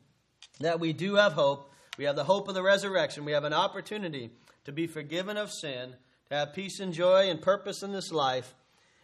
that 0.59 0.81
we 0.81 0.93
do 0.93 1.15
have 1.15 1.35
hope. 1.35 1.69
We 1.99 2.05
have 2.05 2.17
the 2.17 2.25
hope 2.25 2.49
of 2.49 2.55
the 2.55 2.63
resurrection. 2.63 3.25
We 3.25 3.33
have 3.33 3.45
an 3.45 3.53
opportunity 3.53 4.31
to 4.65 4.73
be 4.73 4.87
forgiven 4.87 5.37
of 5.37 5.51
sin, 5.51 5.95
to 6.29 6.35
have 6.35 6.55
peace 6.55 6.81
and 6.81 6.93
joy 6.93 7.31
and 7.31 7.41
purpose 7.41 7.83
in 7.83 7.93
this 7.93 8.13
life, 8.13 8.55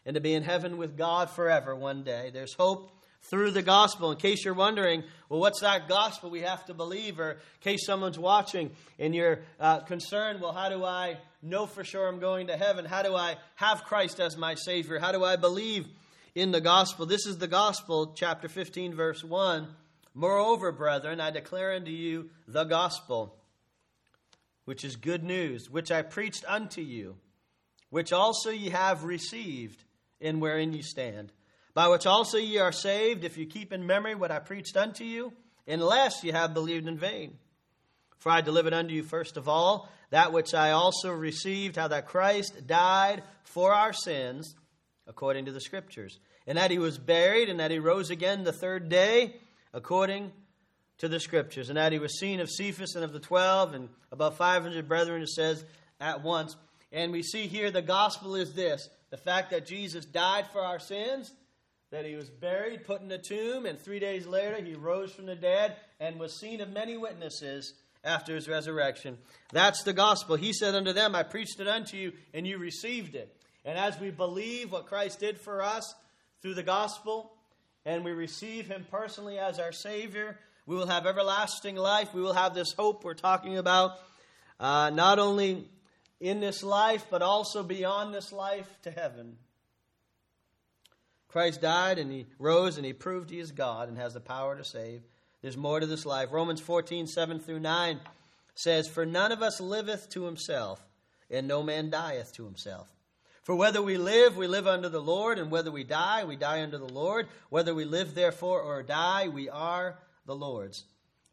and 0.05 0.14
to 0.14 0.20
be 0.20 0.35
in 0.35 0.42
heaven 0.42 0.77
with 0.77 0.96
God 0.96 1.31
forever 1.31 1.75
one 1.75 2.05
day. 2.05 2.31
There's 2.33 2.55
hope 2.55 2.92
through 3.22 3.51
the 3.51 3.62
gospel. 3.62 4.12
In 4.12 4.18
case 4.18 4.44
you're 4.44 4.55
wondering, 4.55 5.03
well, 5.29 5.40
what's 5.40 5.61
that 5.61 5.88
gospel 5.88 6.31
we 6.31 6.40
have 6.40 6.64
to 6.66 6.75
believe? 6.75 7.18
Or 7.18 7.33
in 7.33 7.38
case 7.61 7.85
someone's 7.85 8.18
watching 8.18 8.70
and 8.99 9.14
you're 9.14 9.40
uh, 9.59 9.81
concerned, 9.81 10.40
well, 10.40 10.53
how 10.53 10.68
do 10.68 10.85
I 10.85 11.18
know 11.42 11.66
for 11.66 11.85
sure 11.85 12.07
I'm 12.07 12.20
going 12.20 12.46
to 12.49 12.57
heaven? 12.57 12.85
How 12.85 13.03
do 13.03 13.14
I 13.14 13.37
have 13.57 13.85
Christ 13.85 14.20
as 14.20 14.37
my 14.37 14.55
Savior? 14.55 14.99
How 14.99 15.12
do 15.12 15.25
I 15.25 15.37
believe 15.37 15.87
in 16.35 16.53
the 16.53 16.61
gospel? 16.61 17.07
This 17.07 17.27
is 17.27 17.38
the 17.38 17.49
gospel, 17.49 18.12
chapter 18.16 18.49
15, 18.49 18.94
verse 18.94 19.25
1. 19.25 19.66
Moreover, 20.16 20.72
brethren, 20.72 21.20
I 21.20 21.31
declare 21.31 21.74
unto 21.74 21.92
you 21.92 22.31
the 22.48 22.64
gospel, 22.64 23.37
which 24.64 24.83
is 24.83 24.96
good 24.96 25.22
news, 25.22 25.70
which 25.70 25.92
I 25.92 26.02
preached 26.02 26.44
unto 26.48 26.81
you, 26.81 27.18
which 27.90 28.12
also 28.12 28.50
ye 28.50 28.70
have 28.70 29.05
received, 29.05 29.85
in 30.18 30.40
wherein 30.40 30.72
ye 30.72 30.83
stand 30.83 31.31
by 31.76 31.88
which 31.88 32.07
also 32.07 32.38
ye 32.38 32.57
are 32.57 32.72
saved, 32.72 33.22
if 33.22 33.37
you 33.37 33.44
keep 33.44 33.70
in 33.70 33.87
memory 33.87 34.14
what 34.14 34.31
I 34.31 34.38
preached 34.38 34.79
unto 34.79 35.05
you, 35.05 35.35
unless 35.68 36.24
ye 36.24 36.31
have 36.31 36.55
believed 36.55 36.88
in 36.88 36.96
vain. 36.96 37.37
For 38.16 38.33
I 38.33 38.40
delivered 38.40 38.72
unto 38.72 38.94
you 38.94 39.02
first 39.02 39.37
of 39.37 39.46
all 39.46 39.87
that 40.09 40.33
which 40.33 40.55
I 40.55 40.70
also 40.70 41.11
received, 41.12 41.76
how 41.76 41.88
that 41.88 42.07
Christ 42.07 42.66
died 42.66 43.24
for 43.44 43.74
our 43.74 43.92
sins, 43.92 44.55
according 45.07 45.44
to 45.44 45.52
the 45.52 45.61
Scriptures, 45.61 46.18
and 46.46 46.57
that 46.57 46.70
he 46.70 46.79
was 46.79 46.96
buried, 46.96 47.50
and 47.50 47.61
that 47.61 47.70
he 47.70 47.79
rose 47.79 48.09
again 48.09 48.44
the 48.44 48.55
third 48.55 48.88
day, 48.88 49.37
according 49.76 50.32
to 50.98 51.06
the 51.06 51.20
Scriptures, 51.20 51.68
and 51.68 51.76
that 51.76 51.92
he 51.92 51.98
was 51.98 52.18
seen 52.18 52.40
of 52.40 52.50
Cephas 52.50 52.94
and 52.94 53.04
of 53.04 53.12
the 53.12 53.20
twelve, 53.20 53.74
and 53.74 53.90
above 54.10 54.36
500 54.38 54.88
brethren, 54.88 55.22
it 55.22 55.28
says, 55.28 55.64
at 56.00 56.22
once. 56.22 56.56
And 56.90 57.12
we 57.12 57.22
see 57.22 57.46
here 57.46 57.70
the 57.70 57.82
gospel 57.82 58.34
is 58.34 58.54
this 58.54 58.88
the 59.10 59.18
fact 59.18 59.50
that 59.50 59.66
Jesus 59.66 60.06
died 60.06 60.46
for 60.50 60.62
our 60.62 60.78
sins 60.78 61.32
that 61.92 62.06
he 62.06 62.16
was 62.16 62.28
buried, 62.28 62.84
put 62.84 63.02
in 63.02 63.12
a 63.12 63.18
tomb, 63.18 63.66
and 63.66 63.78
three 63.78 64.00
days 64.00 64.26
later 64.26 64.60
he 64.60 64.74
rose 64.74 65.12
from 65.12 65.26
the 65.26 65.36
dead 65.36 65.76
and 66.00 66.18
was 66.18 66.40
seen 66.40 66.60
of 66.60 66.72
many 66.72 66.96
witnesses 66.96 67.74
after 68.02 68.34
his 68.34 68.48
resurrection. 68.48 69.18
That's 69.52 69.82
the 69.82 69.92
gospel. 69.92 70.36
He 70.36 70.52
said 70.52 70.74
unto 70.74 70.92
them, 70.92 71.14
I 71.14 71.22
preached 71.22 71.60
it 71.60 71.68
unto 71.68 71.96
you, 71.96 72.12
and 72.34 72.46
you 72.46 72.58
received 72.58 73.14
it. 73.14 73.36
And 73.64 73.78
as 73.78 74.00
we 74.00 74.10
believe 74.10 74.72
what 74.72 74.86
Christ 74.86 75.20
did 75.20 75.38
for 75.38 75.62
us 75.62 75.94
through 76.40 76.54
the 76.54 76.62
gospel, 76.62 77.36
and 77.87 78.05
we 78.05 78.11
receive 78.11 78.66
him 78.66 78.85
personally 78.90 79.38
as 79.38 79.61
our 79.61 79.72
Savior, 79.72 80.37
we 80.66 80.75
will 80.75 80.88
have 80.88 81.07
everlasting 81.07 81.77
life. 81.77 82.12
We 82.12 82.20
will 82.20 82.33
have 82.33 82.53
this 82.53 82.72
hope 82.72 83.05
we're 83.05 83.14
talking 83.14 83.57
about, 83.57 83.92
uh, 84.59 84.90
not 84.90 85.20
only 85.20 85.68
in 86.20 86.40
this 86.40 86.64
life, 86.64 87.07
but 87.09 87.22
also 87.22 87.62
beyond 87.62 88.12
this 88.12 88.33
life 88.33 88.68
to 88.83 88.90
heaven. 88.90 89.37
Christ 91.29 91.61
died 91.61 91.99
and 91.99 92.11
he 92.11 92.27
rose 92.38 92.77
and 92.77 92.85
he 92.85 92.92
proved 92.92 93.31
he 93.31 93.38
is 93.38 93.53
God 93.53 93.88
and 93.88 93.96
has 93.99 94.14
the 94.14 94.20
power 94.20 94.57
to 94.57 94.64
save. 94.64 95.03
There's 95.40 95.57
more 95.57 95.79
to 95.79 95.87
this 95.87 96.05
life. 96.05 96.33
Romans 96.33 96.61
14, 96.61 97.07
7 97.07 97.38
through 97.38 97.61
9 97.61 98.01
says, 98.57 98.88
For 98.88 99.07
none 99.07 99.31
of 99.31 99.42
us 99.42 99.61
liveth 99.61 100.09
to 100.11 100.25
himself, 100.25 100.85
and 101.31 101.46
no 101.46 101.62
man 101.62 101.90
dieth 101.90 102.33
to 102.35 102.44
himself. 102.44 102.88
For 103.46 103.54
whether 103.54 103.80
we 103.80 103.96
live, 103.96 104.37
we 104.37 104.48
live 104.48 104.66
under 104.66 104.88
the 104.88 105.00
Lord, 105.00 105.38
and 105.38 105.52
whether 105.52 105.70
we 105.70 105.85
die, 105.85 106.24
we 106.24 106.35
die 106.35 106.64
under 106.64 106.78
the 106.78 106.92
Lord. 106.92 107.28
Whether 107.48 107.76
we 107.76 107.85
live, 107.85 108.12
therefore, 108.12 108.61
or 108.61 108.82
die, 108.82 109.28
we 109.28 109.48
are 109.48 109.96
the 110.26 110.35
Lord's. 110.35 110.82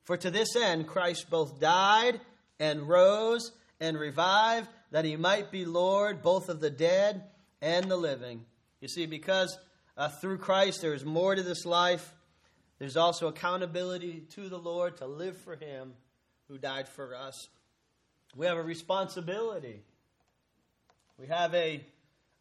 For 0.03 0.15
to 0.17 0.29
this 0.29 0.55
end 0.55 0.85
Christ 0.85 1.31
both 1.31 1.59
died 1.59 2.21
and 2.59 2.87
rose 2.87 3.51
and 3.79 3.97
revived, 3.97 4.67
that 4.91 5.05
he 5.05 5.15
might 5.15 5.49
be 5.49 5.65
Lord 5.65 6.21
both 6.21 6.49
of 6.49 6.59
the 6.59 6.69
dead 6.69 7.23
and 7.63 7.89
the 7.89 7.97
living. 7.97 8.45
You 8.79 8.89
see, 8.89 9.07
because 9.07 9.57
uh, 9.97 10.09
through 10.09 10.37
Christ, 10.37 10.81
there 10.81 10.93
is 10.93 11.03
more 11.03 11.33
to 11.33 11.41
this 11.41 11.65
life. 11.65 12.13
There's 12.77 12.95
also 12.95 13.27
accountability 13.27 14.27
to 14.35 14.49
the 14.49 14.59
Lord 14.59 14.97
to 14.97 15.07
live 15.07 15.37
for 15.37 15.55
Him 15.55 15.93
who 16.47 16.59
died 16.59 16.87
for 16.87 17.15
us. 17.15 17.47
We 18.35 18.45
have 18.45 18.57
a 18.57 18.61
responsibility. 18.61 19.81
We 21.17 21.25
have 21.25 21.55
a, 21.55 21.83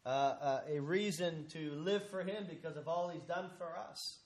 uh, 0.05 0.09
uh, 0.09 0.59
a 0.69 0.79
reason 0.79 1.45
to 1.53 1.71
live 1.71 2.07
for 2.09 2.23
Him 2.23 2.45
because 2.49 2.77
of 2.77 2.87
all 2.87 3.09
He's 3.09 3.23
done 3.23 3.49
for 3.57 3.77
us. 3.77 4.17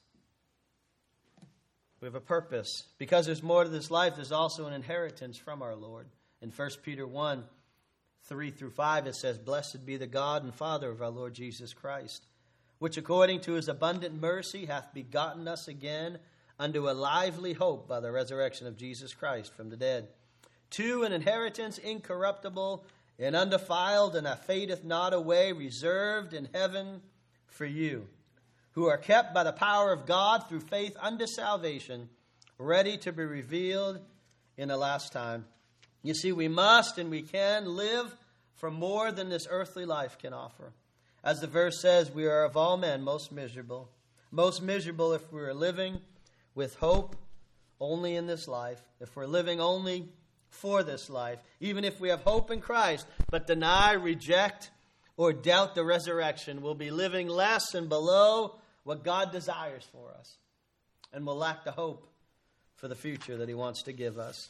We 2.01 2.05
have 2.05 2.15
a 2.15 2.21
purpose. 2.21 2.83
Because 2.97 3.25
there's 3.25 3.43
more 3.43 3.63
to 3.63 3.69
this 3.69 3.89
life, 3.89 4.15
there's 4.15 4.31
also 4.31 4.67
an 4.67 4.73
inheritance 4.73 5.37
from 5.37 5.61
our 5.61 5.75
Lord. 5.75 6.07
In 6.41 6.51
1 6.51 6.69
Peter 6.83 7.05
1 7.07 7.43
3 8.23 8.51
through 8.51 8.71
5, 8.71 9.07
it 9.07 9.15
says, 9.15 9.37
Blessed 9.37 9.85
be 9.85 9.95
the 9.95 10.05
God 10.05 10.43
and 10.43 10.53
Father 10.53 10.89
of 10.91 11.01
our 11.01 11.09
Lord 11.09 11.33
Jesus 11.33 11.73
Christ 11.73 12.25
which 12.79 12.97
according 12.97 13.41
to 13.41 13.53
his 13.53 13.67
abundant 13.67 14.19
mercy 14.19 14.65
hath 14.65 14.93
begotten 14.93 15.47
us 15.47 15.67
again 15.67 16.19
unto 16.59 16.89
a 16.89 16.91
lively 16.91 17.53
hope 17.53 17.87
by 17.87 17.99
the 17.99 18.11
resurrection 18.11 18.67
of 18.67 18.77
Jesus 18.77 19.13
Christ 19.13 19.53
from 19.53 19.69
the 19.69 19.77
dead, 19.77 20.07
to 20.71 21.03
an 21.03 21.13
inheritance 21.13 21.77
incorruptible 21.77 22.85
and 23.19 23.35
undefiled, 23.35 24.15
and 24.15 24.25
that 24.25 24.45
fadeth 24.45 24.83
not 24.83 25.13
away, 25.13 25.51
reserved 25.51 26.33
in 26.33 26.49
heaven 26.53 27.01
for 27.47 27.65
you, 27.65 28.07
who 28.73 28.87
are 28.87 28.97
kept 28.97 29.33
by 29.33 29.43
the 29.43 29.51
power 29.51 29.91
of 29.91 30.05
God 30.05 30.47
through 30.47 30.61
faith 30.61 30.95
unto 30.99 31.25
salvation, 31.25 32.09
ready 32.57 32.97
to 32.97 33.11
be 33.11 33.23
revealed 33.23 33.99
in 34.57 34.67
the 34.69 34.77
last 34.77 35.11
time. 35.11 35.45
You 36.03 36.13
see, 36.13 36.31
we 36.31 36.47
must 36.47 36.97
and 36.97 37.09
we 37.09 37.21
can 37.21 37.65
live 37.65 38.15
for 38.55 38.71
more 38.71 39.11
than 39.11 39.29
this 39.29 39.47
earthly 39.49 39.85
life 39.85 40.17
can 40.17 40.33
offer. 40.33 40.73
As 41.23 41.39
the 41.39 41.47
verse 41.47 41.81
says, 41.81 42.11
we 42.11 42.25
are 42.25 42.43
of 42.43 42.55
all 42.55 42.77
men 42.77 43.03
most 43.03 43.31
miserable. 43.31 43.89
Most 44.31 44.61
miserable 44.61 45.13
if 45.13 45.31
we 45.31 45.41
are 45.41 45.53
living 45.53 45.99
with 46.55 46.75
hope 46.75 47.15
only 47.79 48.15
in 48.15 48.27
this 48.27 48.47
life, 48.47 48.81
if 48.99 49.15
we're 49.15 49.27
living 49.27 49.61
only 49.61 50.09
for 50.49 50.83
this 50.83 51.09
life, 51.09 51.39
even 51.59 51.83
if 51.83 51.99
we 51.99 52.09
have 52.09 52.21
hope 52.21 52.51
in 52.51 52.61
Christ, 52.61 53.05
but 53.29 53.47
deny, 53.47 53.93
reject, 53.93 54.71
or 55.17 55.33
doubt 55.33 55.75
the 55.75 55.83
resurrection, 55.83 56.61
we'll 56.61 56.75
be 56.75 56.91
living 56.91 57.27
less 57.27 57.73
and 57.73 57.89
below 57.89 58.55
what 58.83 59.03
God 59.03 59.31
desires 59.31 59.85
for 59.91 60.11
us, 60.17 60.37
and 61.11 61.25
will 61.25 61.35
lack 61.35 61.63
the 61.63 61.71
hope 61.71 62.09
for 62.75 62.87
the 62.87 62.95
future 62.95 63.37
that 63.37 63.49
He 63.49 63.55
wants 63.55 63.83
to 63.83 63.93
give 63.93 64.17
us. 64.17 64.47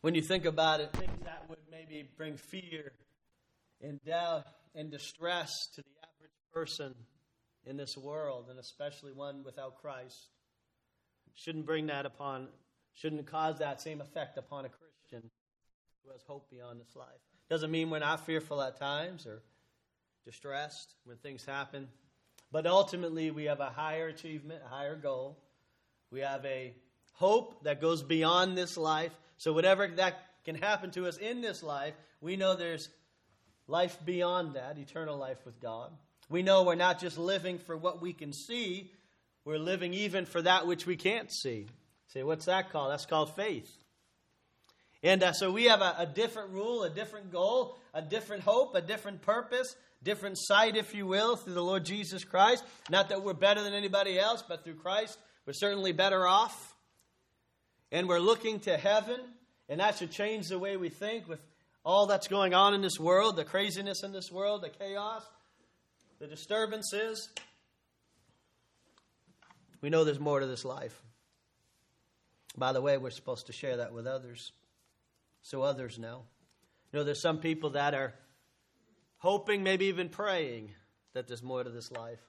When 0.00 0.14
you 0.14 0.22
think 0.22 0.44
about 0.44 0.80
it, 0.80 0.92
things 0.92 1.22
that 1.24 1.48
would 1.48 1.58
maybe 1.70 2.08
bring 2.16 2.36
fear 2.36 2.92
and 3.82 4.02
doubt 4.04 4.46
and 4.74 4.90
distress 4.90 5.50
to 5.74 5.82
the 5.82 5.88
average 6.02 6.32
person 6.52 6.94
in 7.66 7.76
this 7.76 7.96
world, 7.96 8.46
and 8.50 8.58
especially 8.58 9.12
one 9.12 9.44
without 9.44 9.80
Christ. 9.80 10.28
Shouldn't 11.34 11.66
bring 11.66 11.86
that 11.86 12.06
upon, 12.06 12.48
shouldn't 12.94 13.26
cause 13.26 13.58
that 13.58 13.80
same 13.80 14.00
effect 14.00 14.38
upon 14.38 14.64
a 14.64 14.68
Christian 14.68 15.30
who 16.04 16.12
has 16.12 16.22
hope 16.26 16.50
beyond 16.50 16.80
this 16.80 16.94
life. 16.96 17.08
Doesn't 17.48 17.70
mean 17.70 17.90
we're 17.90 17.98
not 17.98 18.24
fearful 18.26 18.60
at 18.62 18.78
times 18.78 19.26
or 19.26 19.42
distressed 20.24 20.94
when 21.04 21.16
things 21.18 21.44
happen. 21.44 21.88
But 22.50 22.66
ultimately, 22.66 23.30
we 23.30 23.44
have 23.44 23.60
a 23.60 23.70
higher 23.70 24.08
achievement, 24.08 24.62
a 24.64 24.68
higher 24.68 24.96
goal. 24.96 25.38
We 26.10 26.20
have 26.20 26.44
a 26.44 26.74
hope 27.14 27.64
that 27.64 27.80
goes 27.80 28.02
beyond 28.02 28.56
this 28.56 28.76
life. 28.76 29.12
So, 29.38 29.52
whatever 29.52 29.88
that 29.88 30.18
can 30.44 30.56
happen 30.56 30.90
to 30.92 31.06
us 31.06 31.16
in 31.16 31.40
this 31.40 31.62
life, 31.62 31.94
we 32.20 32.36
know 32.36 32.54
there's 32.54 32.88
life 33.66 33.98
beyond 34.04 34.54
that, 34.54 34.78
eternal 34.78 35.16
life 35.16 35.38
with 35.44 35.60
God. 35.60 35.90
We 36.28 36.42
know 36.42 36.62
we're 36.62 36.74
not 36.74 37.00
just 37.00 37.18
living 37.18 37.58
for 37.58 37.76
what 37.76 38.02
we 38.02 38.12
can 38.12 38.32
see, 38.32 38.90
we're 39.44 39.58
living 39.58 39.94
even 39.94 40.24
for 40.24 40.42
that 40.42 40.66
which 40.66 40.86
we 40.86 40.96
can't 40.96 41.32
see. 41.32 41.66
Say, 42.12 42.22
what's 42.22 42.44
that 42.44 42.70
called? 42.70 42.92
That's 42.92 43.06
called 43.06 43.34
faith. 43.34 43.70
And 45.02 45.22
uh, 45.22 45.32
so 45.32 45.50
we 45.50 45.64
have 45.64 45.80
a, 45.80 45.94
a 45.98 46.06
different 46.06 46.50
rule, 46.50 46.82
a 46.82 46.90
different 46.90 47.32
goal, 47.32 47.78
a 47.94 48.02
different 48.02 48.42
hope, 48.42 48.74
a 48.74 48.82
different 48.82 49.22
purpose, 49.22 49.74
different 50.02 50.36
sight, 50.38 50.76
if 50.76 50.94
you 50.94 51.06
will, 51.06 51.36
through 51.36 51.54
the 51.54 51.62
Lord 51.62 51.86
Jesus 51.86 52.22
Christ. 52.22 52.64
Not 52.90 53.08
that 53.08 53.24
we're 53.24 53.32
better 53.32 53.62
than 53.62 53.72
anybody 53.72 54.18
else, 54.18 54.44
but 54.46 54.62
through 54.62 54.74
Christ, 54.74 55.18
we're 55.46 55.54
certainly 55.54 55.92
better 55.92 56.26
off. 56.26 56.74
And 57.90 58.08
we're 58.08 58.20
looking 58.20 58.60
to 58.60 58.76
heaven, 58.76 59.18
and 59.70 59.80
that 59.80 59.96
should 59.96 60.10
change 60.10 60.48
the 60.48 60.58
way 60.58 60.76
we 60.76 60.90
think 60.90 61.28
with 61.28 61.40
all 61.84 62.06
that's 62.06 62.28
going 62.28 62.52
on 62.52 62.74
in 62.74 62.82
this 62.82 63.00
world, 63.00 63.36
the 63.36 63.44
craziness 63.44 64.02
in 64.02 64.12
this 64.12 64.30
world, 64.30 64.62
the 64.62 64.68
chaos, 64.68 65.24
the 66.20 66.26
disturbances. 66.26 67.30
We 69.80 69.88
know 69.88 70.04
there's 70.04 70.20
more 70.20 70.40
to 70.40 70.46
this 70.46 70.64
life. 70.64 71.02
By 72.56 72.72
the 72.72 72.80
way, 72.80 72.98
we're 72.98 73.10
supposed 73.10 73.46
to 73.46 73.52
share 73.52 73.78
that 73.78 73.92
with 73.92 74.06
others 74.06 74.52
so 75.42 75.62
others 75.62 75.98
know. 75.98 76.22
You 76.92 76.98
know, 76.98 77.04
there's 77.04 77.20
some 77.20 77.38
people 77.38 77.70
that 77.70 77.94
are 77.94 78.14
hoping, 79.18 79.62
maybe 79.62 79.86
even 79.86 80.08
praying, 80.08 80.70
that 81.14 81.26
there's 81.26 81.42
more 81.42 81.64
to 81.64 81.70
this 81.70 81.90
life. 81.90 82.20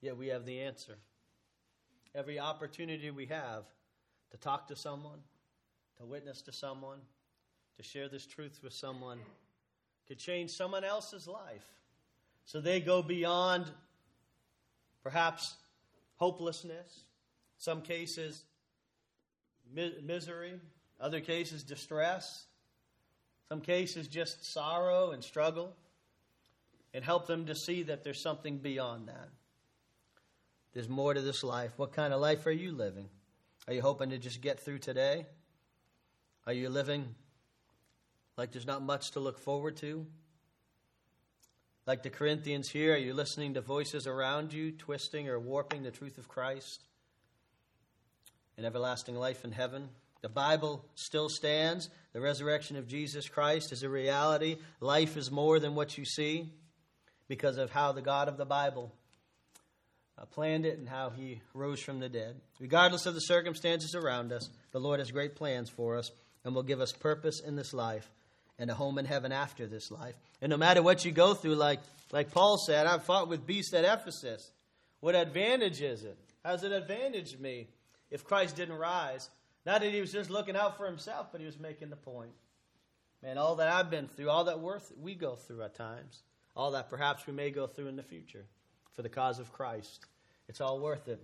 Yet 0.00 0.16
we 0.16 0.28
have 0.28 0.44
the 0.44 0.60
answer. 0.60 0.96
Every 2.14 2.38
opportunity 2.38 3.10
we 3.10 3.26
have 3.26 3.64
to 4.30 4.36
talk 4.36 4.68
to 4.68 4.76
someone, 4.76 5.18
to 5.98 6.06
witness 6.06 6.42
to 6.42 6.52
someone, 6.52 6.98
to 7.76 7.82
share 7.82 8.08
this 8.08 8.26
truth 8.26 8.60
with 8.62 8.72
someone, 8.72 9.18
could 10.06 10.18
change 10.18 10.50
someone 10.50 10.84
else's 10.84 11.26
life. 11.26 11.66
So 12.44 12.60
they 12.60 12.80
go 12.80 13.02
beyond 13.02 13.66
perhaps 15.02 15.54
hopelessness, 16.16 17.04
some 17.58 17.82
cases, 17.82 18.44
mi- 19.74 19.94
misery, 20.02 20.60
other 21.00 21.20
cases, 21.20 21.62
distress, 21.62 22.46
some 23.48 23.60
cases, 23.60 24.08
just 24.08 24.52
sorrow 24.52 25.12
and 25.12 25.22
struggle, 25.24 25.74
and 26.92 27.04
help 27.04 27.26
them 27.26 27.46
to 27.46 27.54
see 27.54 27.84
that 27.84 28.04
there's 28.04 28.22
something 28.22 28.58
beyond 28.58 29.08
that. 29.08 29.28
There's 30.74 30.88
more 30.88 31.14
to 31.14 31.20
this 31.20 31.42
life. 31.42 31.72
What 31.76 31.92
kind 31.92 32.12
of 32.12 32.20
life 32.20 32.46
are 32.46 32.52
you 32.52 32.72
living? 32.72 33.08
Are 33.66 33.74
you 33.74 33.82
hoping 33.82 34.10
to 34.10 34.18
just 34.18 34.40
get 34.40 34.60
through 34.60 34.78
today? 34.78 35.26
Are 36.46 36.52
you 36.52 36.68
living 36.68 37.14
like 38.36 38.52
there's 38.52 38.66
not 38.66 38.82
much 38.82 39.12
to 39.12 39.20
look 39.20 39.38
forward 39.38 39.76
to? 39.78 40.06
Like 41.86 42.02
the 42.02 42.10
Corinthians 42.10 42.68
here, 42.68 42.94
are 42.94 42.98
you 42.98 43.14
listening 43.14 43.54
to 43.54 43.62
voices 43.62 44.06
around 44.06 44.52
you, 44.52 44.72
twisting 44.72 45.28
or 45.28 45.40
warping 45.40 45.82
the 45.82 45.90
truth 45.90 46.18
of 46.18 46.28
Christ 46.28 46.87
and 48.58 48.66
everlasting 48.66 49.14
life 49.14 49.44
in 49.44 49.52
heaven? 49.52 49.88
The 50.20 50.28
Bible 50.28 50.84
still 50.94 51.28
stands. 51.28 51.88
The 52.12 52.20
resurrection 52.20 52.76
of 52.76 52.88
Jesus 52.88 53.28
Christ 53.28 53.72
is 53.72 53.82
a 53.82 53.88
reality. 53.88 54.56
Life 54.80 55.16
is 55.16 55.30
more 55.30 55.60
than 55.60 55.74
what 55.74 55.96
you 55.96 56.04
see 56.04 56.50
because 57.28 57.56
of 57.56 57.70
how 57.70 57.92
the 57.92 58.02
God 58.02 58.28
of 58.28 58.36
the 58.36 58.44
Bible 58.44 58.92
uh, 60.18 60.24
planned 60.26 60.66
it 60.66 60.78
and 60.78 60.88
how 60.88 61.10
he 61.10 61.40
rose 61.54 61.80
from 61.80 62.00
the 62.00 62.08
dead. 62.08 62.34
Regardless 62.58 63.06
of 63.06 63.14
the 63.14 63.20
circumstances 63.20 63.94
around 63.94 64.32
us, 64.32 64.50
the 64.72 64.80
Lord 64.80 64.98
has 64.98 65.12
great 65.12 65.36
plans 65.36 65.70
for 65.70 65.96
us 65.96 66.10
and 66.44 66.54
will 66.54 66.64
give 66.64 66.80
us 66.80 66.92
purpose 66.92 67.40
in 67.40 67.54
this 67.54 67.72
life 67.72 68.10
and 68.58 68.70
a 68.70 68.74
home 68.74 68.98
in 68.98 69.04
heaven 69.04 69.30
after 69.30 69.66
this 69.66 69.90
life. 69.90 70.14
And 70.42 70.50
no 70.50 70.56
matter 70.56 70.82
what 70.82 71.04
you 71.04 71.12
go 71.12 71.34
through, 71.34 71.54
like, 71.54 71.78
like 72.10 72.32
Paul 72.32 72.58
said, 72.58 72.86
I 72.86 72.98
fought 72.98 73.28
with 73.28 73.46
beasts 73.46 73.72
at 73.72 73.84
Ephesus. 73.84 74.50
What 75.00 75.14
advantage 75.14 75.80
is 75.80 76.02
it? 76.02 76.18
How's 76.44 76.64
it 76.64 76.72
advantage 76.72 77.38
me 77.38 77.68
if 78.10 78.24
Christ 78.24 78.56
didn't 78.56 78.76
rise? 78.76 79.28
Not 79.66 79.80
that 79.80 79.92
he 79.92 80.00
was 80.00 80.12
just 80.12 80.30
looking 80.30 80.56
out 80.56 80.76
for 80.76 80.86
himself, 80.86 81.28
but 81.30 81.40
he 81.40 81.46
was 81.46 81.58
making 81.58 81.90
the 81.90 81.96
point. 81.96 82.32
Man, 83.22 83.36
all 83.36 83.56
that 83.56 83.68
I've 83.68 83.90
been 83.90 84.06
through, 84.06 84.30
all 84.30 84.44
that 84.44 84.60
worth 84.60 84.92
we 85.00 85.14
go 85.14 85.34
through 85.34 85.62
at 85.62 85.74
times, 85.74 86.22
all 86.56 86.72
that 86.72 86.88
perhaps 86.88 87.26
we 87.26 87.32
may 87.32 87.50
go 87.50 87.66
through 87.66 87.88
in 87.88 87.96
the 87.96 88.02
future 88.02 88.46
for 88.94 89.02
the 89.02 89.08
cause 89.08 89.38
of 89.38 89.52
Christ, 89.52 90.06
it's 90.48 90.60
all 90.60 90.80
worth 90.80 91.08
it. 91.08 91.20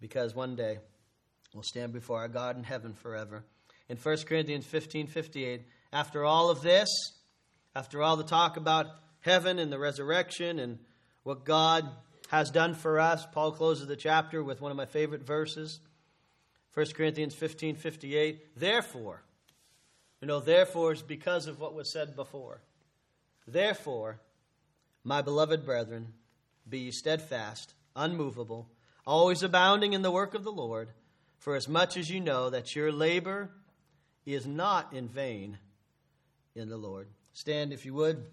Because 0.00 0.34
one 0.34 0.56
day 0.56 0.78
we'll 1.52 1.62
stand 1.62 1.92
before 1.92 2.18
our 2.18 2.28
God 2.28 2.56
in 2.56 2.64
heaven 2.64 2.92
forever. 2.92 3.44
In 3.88 3.96
1 3.96 4.16
Corinthians 4.28 4.66
15 4.66 5.06
58, 5.06 5.62
after 5.92 6.24
all 6.24 6.50
of 6.50 6.62
this, 6.62 6.88
after 7.74 8.02
all 8.02 8.16
the 8.16 8.24
talk 8.24 8.56
about 8.56 8.86
heaven 9.20 9.58
and 9.58 9.72
the 9.72 9.78
resurrection 9.78 10.58
and 10.58 10.78
what 11.22 11.44
God 11.44 11.88
has 12.38 12.50
done 12.50 12.74
for 12.74 12.98
us, 12.98 13.26
Paul 13.30 13.52
closes 13.52 13.86
the 13.86 13.96
chapter 13.96 14.42
with 14.42 14.60
one 14.60 14.70
of 14.70 14.76
my 14.76 14.86
favorite 14.86 15.22
verses. 15.22 15.80
1 16.74 16.86
Corinthians 16.94 17.34
15 17.34 17.76
58. 17.76 18.58
Therefore, 18.58 19.22
you 20.20 20.26
know, 20.26 20.40
therefore 20.40 20.92
is 20.92 21.02
because 21.02 21.46
of 21.46 21.60
what 21.60 21.74
was 21.74 21.88
said 21.88 22.16
before. 22.16 22.60
Therefore, 23.46 24.20
my 25.04 25.22
beloved 25.22 25.64
brethren, 25.64 26.14
be 26.68 26.90
steadfast, 26.90 27.74
unmovable, 27.94 28.68
always 29.06 29.42
abounding 29.42 29.92
in 29.92 30.02
the 30.02 30.10
work 30.10 30.34
of 30.34 30.44
the 30.44 30.52
Lord, 30.52 30.88
for 31.38 31.54
as 31.54 31.68
much 31.68 31.96
as 31.96 32.10
you 32.10 32.20
know 32.20 32.50
that 32.50 32.74
your 32.74 32.90
labor 32.90 33.50
is 34.26 34.46
not 34.46 34.92
in 34.92 35.08
vain 35.08 35.58
in 36.54 36.68
the 36.68 36.76
Lord. 36.76 37.08
Stand, 37.32 37.72
if 37.72 37.84
you 37.84 37.94
would. 37.94 38.24